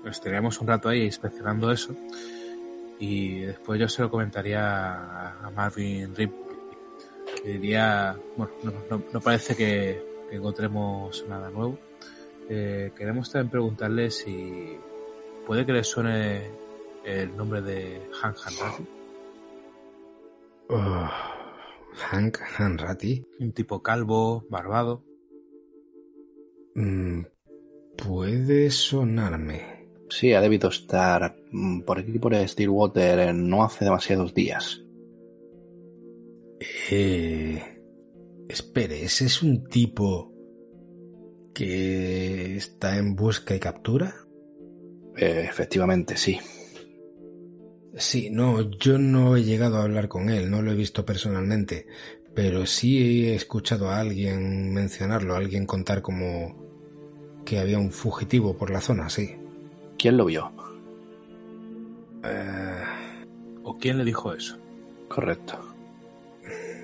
[0.06, 1.94] estaríamos un rato ahí inspeccionando eso.
[2.98, 6.32] Y después yo se lo comentaría a Marvin Rip.
[7.42, 11.78] Que diría, bueno, no, no- no parece que, que encontremos nada nuevo.
[12.48, 14.76] Eh, queremos también preguntarle si
[15.46, 16.50] puede que le suene
[17.04, 18.80] el nombre de Han Hanrat,
[20.70, 21.08] Oh,
[22.10, 23.24] Hank Hanratty.
[23.40, 25.02] un tipo calvo, barbado.
[26.74, 27.22] Mm,
[27.96, 29.77] puede sonarme.
[30.10, 34.82] Sí, ha debido estar mm, por aquí, por Stillwater, eh, no hace demasiados días.
[36.90, 37.62] Eh,
[38.48, 40.32] espere, ¿ese es un tipo
[41.54, 44.14] que está en busca y captura?
[45.16, 46.38] Eh, efectivamente, sí.
[47.96, 51.86] Sí, no, yo no he llegado a hablar con él, no lo he visto personalmente,
[52.34, 56.68] pero sí he escuchado a alguien mencionarlo, a alguien contar como
[57.44, 59.37] que había un fugitivo por la zona, sí.
[59.98, 60.52] ¿Quién lo vio?
[62.22, 62.84] Eh,
[63.64, 64.56] ¿O quién le dijo eso?
[65.08, 65.58] Correcto.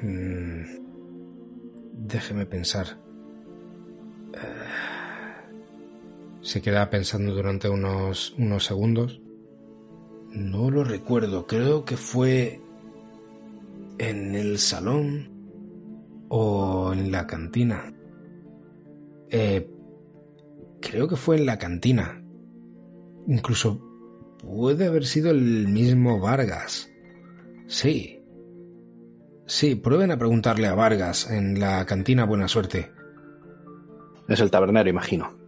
[0.03, 0.63] Mm,
[1.93, 2.99] déjeme pensar.
[4.35, 4.39] Eh,
[6.43, 9.21] se queda pensando durante unos, unos segundos.
[10.31, 12.61] No lo recuerdo, creo que fue
[13.99, 15.29] en el salón
[16.29, 17.95] o en la cantina.
[19.31, 19.71] Eh,
[20.81, 22.24] creo que fue en la cantina.
[23.27, 23.81] Incluso
[24.39, 26.91] puede haber sido el mismo Vargas.
[27.67, 28.23] Sí.
[29.47, 32.93] Sí, prueben a preguntarle a Vargas en la cantina Buena Suerte.
[34.29, 35.39] Es el tabernero, imagino.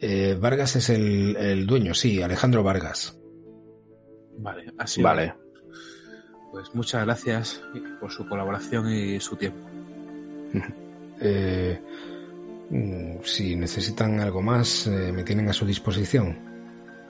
[0.00, 3.18] Eh, Vargas es el, el dueño, sí, Alejandro Vargas.
[4.38, 5.34] Vale, así Vale.
[6.52, 7.62] Pues muchas gracias
[8.00, 9.68] por su colaboración y su tiempo.
[11.20, 11.80] Eh,
[13.24, 16.38] si necesitan algo más, eh, me tienen a su disposición.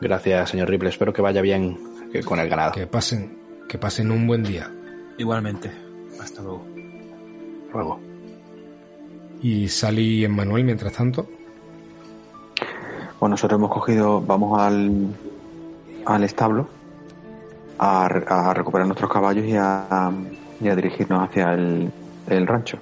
[0.01, 0.91] Gracias, señor Ripley.
[0.91, 1.77] Espero que vaya bien
[2.25, 2.73] con el ganado.
[2.73, 3.39] Que pasen,
[3.69, 4.71] que pasen un buen día.
[5.19, 5.71] Igualmente.
[6.21, 6.65] Hasta luego.
[7.73, 8.01] Luego.
[9.43, 11.29] Y Sally y Emmanuel, mientras tanto,
[13.21, 15.09] Bueno, nosotros hemos cogido, vamos al,
[16.07, 16.69] al establo
[17.81, 18.09] a
[18.55, 20.11] recuperar nuestros caballos y a,
[20.61, 21.91] y a dirigirnos hacia el,
[22.29, 22.79] el rancho.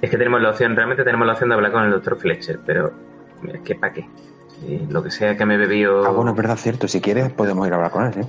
[0.00, 2.60] Es que tenemos la opción, realmente tenemos la opción de hablar con el doctor Fletcher,
[2.64, 2.92] pero
[3.52, 4.08] es que para qué.
[4.60, 6.04] Si lo que sea que me he bebido.
[6.06, 6.86] Ah, bueno, es verdad, cierto.
[6.88, 8.26] Si quieres, podemos ir a hablar con él, ¿eh?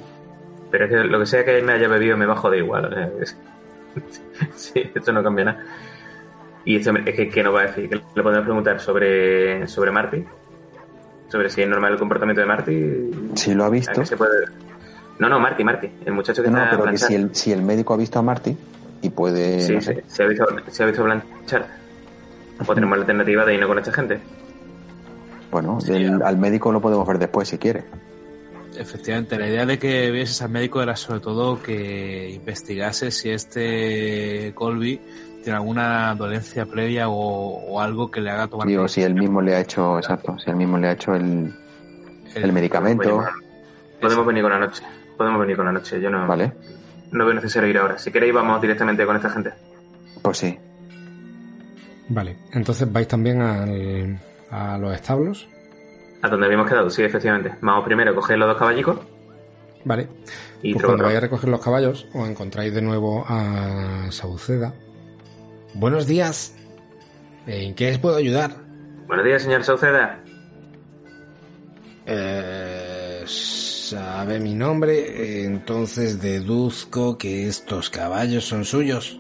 [0.72, 2.86] Pero es que lo que sea que me haya bebido me bajo de igual.
[2.86, 3.38] o sea, es-
[4.56, 5.64] sí, esto no cambia nada.
[6.66, 10.26] Y esto es que, que nos va a decir, le podemos preguntar sobre, sobre Marty,
[11.30, 13.12] sobre si es normal el comportamiento de Marty.
[13.36, 14.02] Si lo ha ¿A visto.
[14.02, 14.48] qué se puede-
[15.20, 17.62] No, no, Marty, Marty, el muchacho que No, está pero que si el, si el
[17.62, 18.58] médico ha visto a Marty
[19.02, 19.62] y puede.
[19.62, 20.04] Sí, no sé.
[20.08, 21.68] se ha visto, se ha visto planchar.
[22.66, 24.20] O tenemos la alternativa de irnos con esta gente.
[25.52, 27.84] Bueno, Sí, el- al médico lo podemos ver después si quiere.
[28.78, 34.52] Efectivamente, la idea de que vieses al médico era sobre todo que investigase si este
[34.54, 35.00] Colby
[35.44, 39.42] tiene alguna dolencia previa o, o algo que le haga tomar Digo, si él mismo
[39.42, 41.54] le ha hecho, exacto, si él mismo le ha hecho el,
[42.36, 43.24] el medicamento,
[44.00, 44.84] Podemos venir con la noche.
[45.18, 46.00] Podemos venir con la noche.
[46.00, 46.54] Yo no, ¿vale?
[47.12, 47.98] No veo necesario ir ahora.
[47.98, 49.54] Si queréis, vamos directamente con esta gente.
[50.22, 50.58] Pues sí.
[52.10, 52.38] vale.
[52.54, 55.48] Entonces vais también al- a los establos.
[56.22, 57.54] A donde habíamos quedado, sí, efectivamente.
[57.62, 59.00] Vamos primero a coger los dos caballicos.
[59.86, 60.08] Vale.
[60.62, 64.74] Y pues cuando vayáis a recoger los caballos, os encontráis de nuevo a Sauceda.
[65.76, 66.56] Buenos días.
[67.46, 68.52] ¿En qué les puedo ayudar?
[69.08, 70.20] Buenos días, señor Sauceda.
[72.06, 72.37] Eh,
[73.90, 79.20] sabe mi nombre, entonces deduzco que estos caballos son suyos.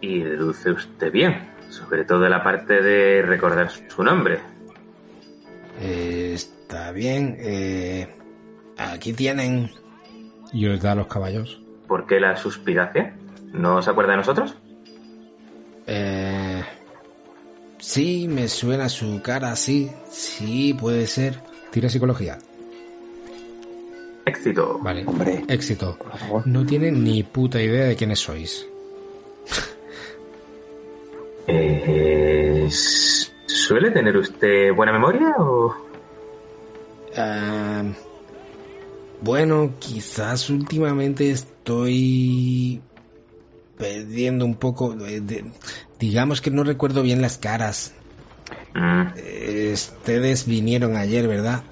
[0.00, 4.40] Y deduce usted bien, sobre todo la parte de recordar su nombre.
[5.80, 7.36] Eh, está bien.
[7.38, 8.08] eh,
[8.78, 9.70] aquí tienen.
[10.52, 11.60] Y os da los caballos.
[11.88, 13.12] ¿Por qué la suspiración?
[13.52, 14.54] ¿No se acuerda de nosotros?
[15.86, 16.62] Eh,
[17.78, 19.90] sí, me suena su cara, sí.
[20.10, 21.40] Sí, puede ser.
[21.70, 22.38] Tira psicología.
[24.24, 24.78] Éxito.
[24.82, 25.04] Vale.
[25.06, 25.96] Hombre, Éxito.
[25.98, 26.46] por favor.
[26.46, 28.66] No tienen ni puta idea de quiénes sois.
[31.46, 32.68] Eh,
[33.46, 35.74] ¿Suele tener usted buena memoria o...?
[37.16, 37.82] Ah,
[39.20, 42.80] bueno, quizás últimamente estoy
[43.76, 44.94] perdiendo un poco.
[44.94, 45.44] de- de-
[45.98, 47.92] digamos que no recuerdo bien las caras.
[48.74, 51.62] Mm, Eh, ustedes vinieron ayer, ¿verdad?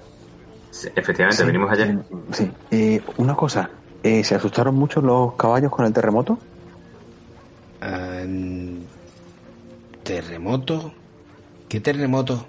[0.71, 1.97] Sí, efectivamente, Sí, venimos ayer.
[2.31, 2.51] Sí.
[2.71, 3.69] Eh, una cosa,
[4.03, 6.39] eh, ¿se asustaron mucho los caballos con el terremoto?
[7.81, 8.21] Ah,
[10.03, 10.93] ¿Terremoto?
[11.69, 12.45] ¿Qué terremoto?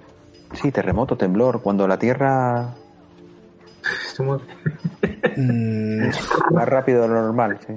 [0.54, 2.74] Sí, terremoto, temblor, cuando la tierra
[5.36, 6.08] Mm,
[6.52, 7.58] más rápido de lo normal.
[7.66, 7.74] Sí.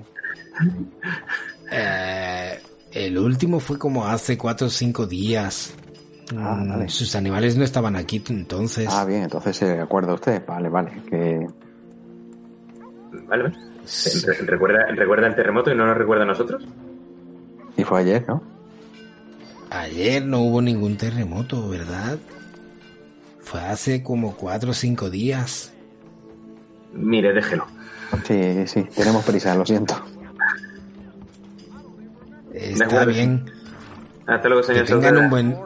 [1.72, 2.60] eh,
[2.92, 5.74] el último fue como hace cuatro o cinco días.
[6.38, 6.90] Ah, Mm, vale.
[6.90, 8.88] Sus animales no estaban aquí entonces.
[8.92, 10.44] Ah, bien, entonces se acuerda usted.
[10.46, 10.92] Vale, vale.
[11.10, 11.48] Que...
[13.28, 13.56] Vale, vale.
[14.26, 16.64] Re- ¿Recuerda, ¿Recuerda el terremoto y no nos recuerda a nosotros?
[17.78, 18.42] Y fue ayer, ¿no?
[19.70, 22.18] Ayer no hubo ningún terremoto, ¿verdad?
[23.42, 25.72] Fue hace como cuatro o cinco días.
[26.94, 27.68] Mire, déjelo.
[28.26, 29.96] Sí, sí, tenemos prisa, lo siento.
[32.54, 33.46] Está bien.
[34.26, 35.24] Hasta luego, Que señor tengan Sauceda.
[35.24, 35.58] un buen,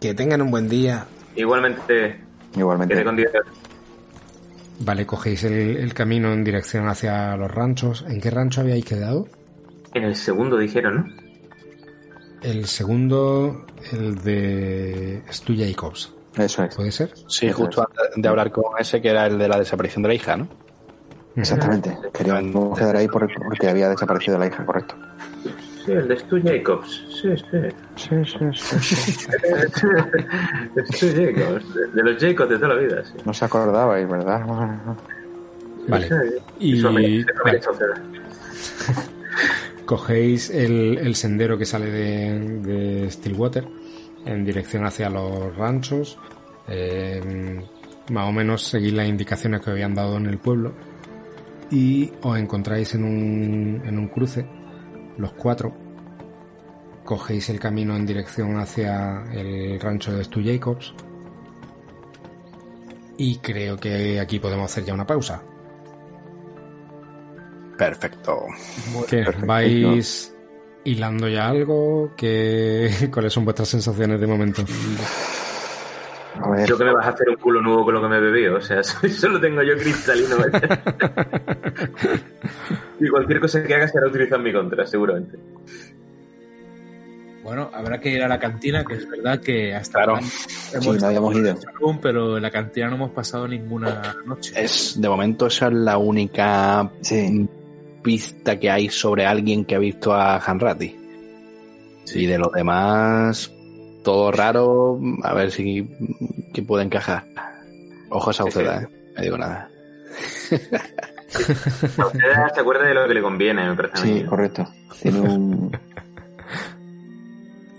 [0.00, 1.04] que tengan un buen día.
[1.36, 2.20] Igualmente,
[2.56, 2.94] Igualmente.
[2.94, 3.30] quede con Dios.
[4.80, 8.04] Vale, cogéis el, el camino en dirección hacia los ranchos.
[8.08, 9.28] ¿En qué rancho habíais quedado?
[9.92, 11.30] En el segundo dijeron, ¿no?
[12.42, 16.14] El segundo, el de Stu Jacobs.
[16.38, 16.74] Eso es.
[16.74, 17.12] ¿Puede ser?
[17.28, 20.08] Sí, Eso justo antes de hablar con ese que era el de la desaparición de
[20.08, 20.48] la hija, ¿no?
[21.36, 21.96] Exactamente.
[22.14, 24.94] Queríamos quedar ahí por- porque había desaparecido la hija, correcto.
[25.90, 27.04] Sí, el de Stu Jacobs.
[27.20, 27.44] Sí, sí.
[27.96, 28.76] Sí, sí, sí.
[30.92, 31.74] Stu Jacobs.
[31.74, 33.12] De, de los Jacobs de toda la vida, sí.
[33.24, 34.46] No se acordabais, ¿verdad?
[35.88, 36.08] Vale.
[36.08, 36.14] Sí,
[36.60, 37.24] Y- vale.
[39.84, 43.66] Cogéis el, el sendero que sale de, de Stillwater
[44.24, 46.16] en dirección hacia los ranchos.
[46.68, 47.60] Eh,
[48.10, 50.72] más o menos seguís las indicaciones que habían dado en el pueblo.
[51.72, 54.46] Y os encontráis en un, en un cruce,
[55.18, 55.72] los cuatro.
[57.04, 60.94] Cogéis el camino en dirección hacia el rancho de Stu Jacobs.
[63.16, 65.42] Y creo que aquí podemos hacer ya una pausa.
[67.76, 68.46] Perfecto.
[69.08, 69.24] ¿Qué?
[69.24, 69.46] perfecto.
[69.46, 70.34] ¿Vais
[70.84, 72.12] hilando ya algo?
[72.16, 74.64] ¿Qué, ¿Cuáles son vuestras sensaciones de momento?
[76.42, 78.16] A ver, Yo que me vas a hacer un culo nuevo con lo que me
[78.18, 80.36] he bebido, o sea, eso lo tengo yo cristalino.
[83.00, 85.38] y cualquier cosa que haga será utilizada en mi contra, seguramente.
[87.42, 90.14] Bueno, habrá que ir a la cantina, que es verdad que hasta Claro.
[90.16, 91.56] ahora sí, hemos no habíamos ido.
[91.56, 94.52] salón, pero en la cantina no hemos pasado ninguna noche.
[94.56, 97.48] Es, de momento esa es la única Sí,
[98.02, 100.96] pista que hay sobre alguien que ha visto a Hanratty.
[102.14, 103.50] Y de los demás,
[104.04, 105.88] todo raro, a ver si
[106.52, 107.24] que puede encajar.
[108.10, 109.12] Ojo a Sauceda, Sí, ¿eh?
[109.16, 109.68] No digo nada.
[110.50, 112.18] Usted
[112.54, 114.20] se acuerda de lo que le conviene, me parece a mí.
[114.20, 114.66] sí, correcto.
[115.00, 115.78] Tiene un...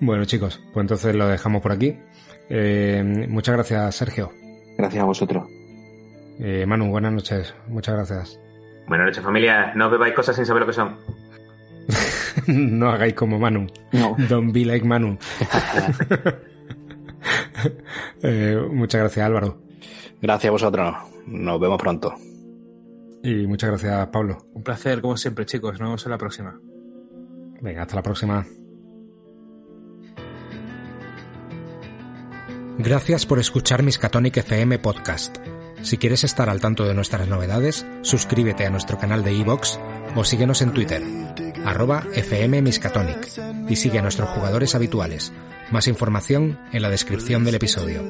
[0.04, 1.96] Bueno, chicos, pues entonces lo dejamos por aquí.
[2.50, 4.32] Eh, muchas gracias, Sergio.
[4.76, 5.44] Gracias a vosotros.
[6.40, 7.54] Eh, Manu, buenas noches.
[7.68, 8.40] Muchas gracias.
[8.88, 9.74] Buenas noches, familia.
[9.76, 10.98] No bebáis cosas sin saber lo que son.
[12.48, 13.68] no hagáis como Manu.
[13.92, 15.20] No, Don't be like Manu.
[18.24, 19.62] Eh, muchas gracias, Álvaro.
[20.22, 20.96] Gracias a vosotros.
[21.26, 22.14] Nos vemos pronto.
[23.24, 24.46] Y muchas gracias, Pablo.
[24.54, 25.74] Un placer, como siempre, chicos.
[25.74, 26.60] Nos vemos en la próxima.
[27.62, 28.46] Venga, hasta la próxima.
[32.78, 35.38] Gracias por escuchar Miskatonic FM Podcast.
[35.84, 39.78] Si quieres estar al tanto de nuestras novedades, suscríbete a nuestro canal de iVoox
[40.16, 41.04] o síguenos en Twitter,
[41.66, 43.28] arroba FM Miskatonic,
[43.68, 45.32] y sigue a nuestros jugadores habituales.
[45.72, 48.04] Más información en la descripción del episodio.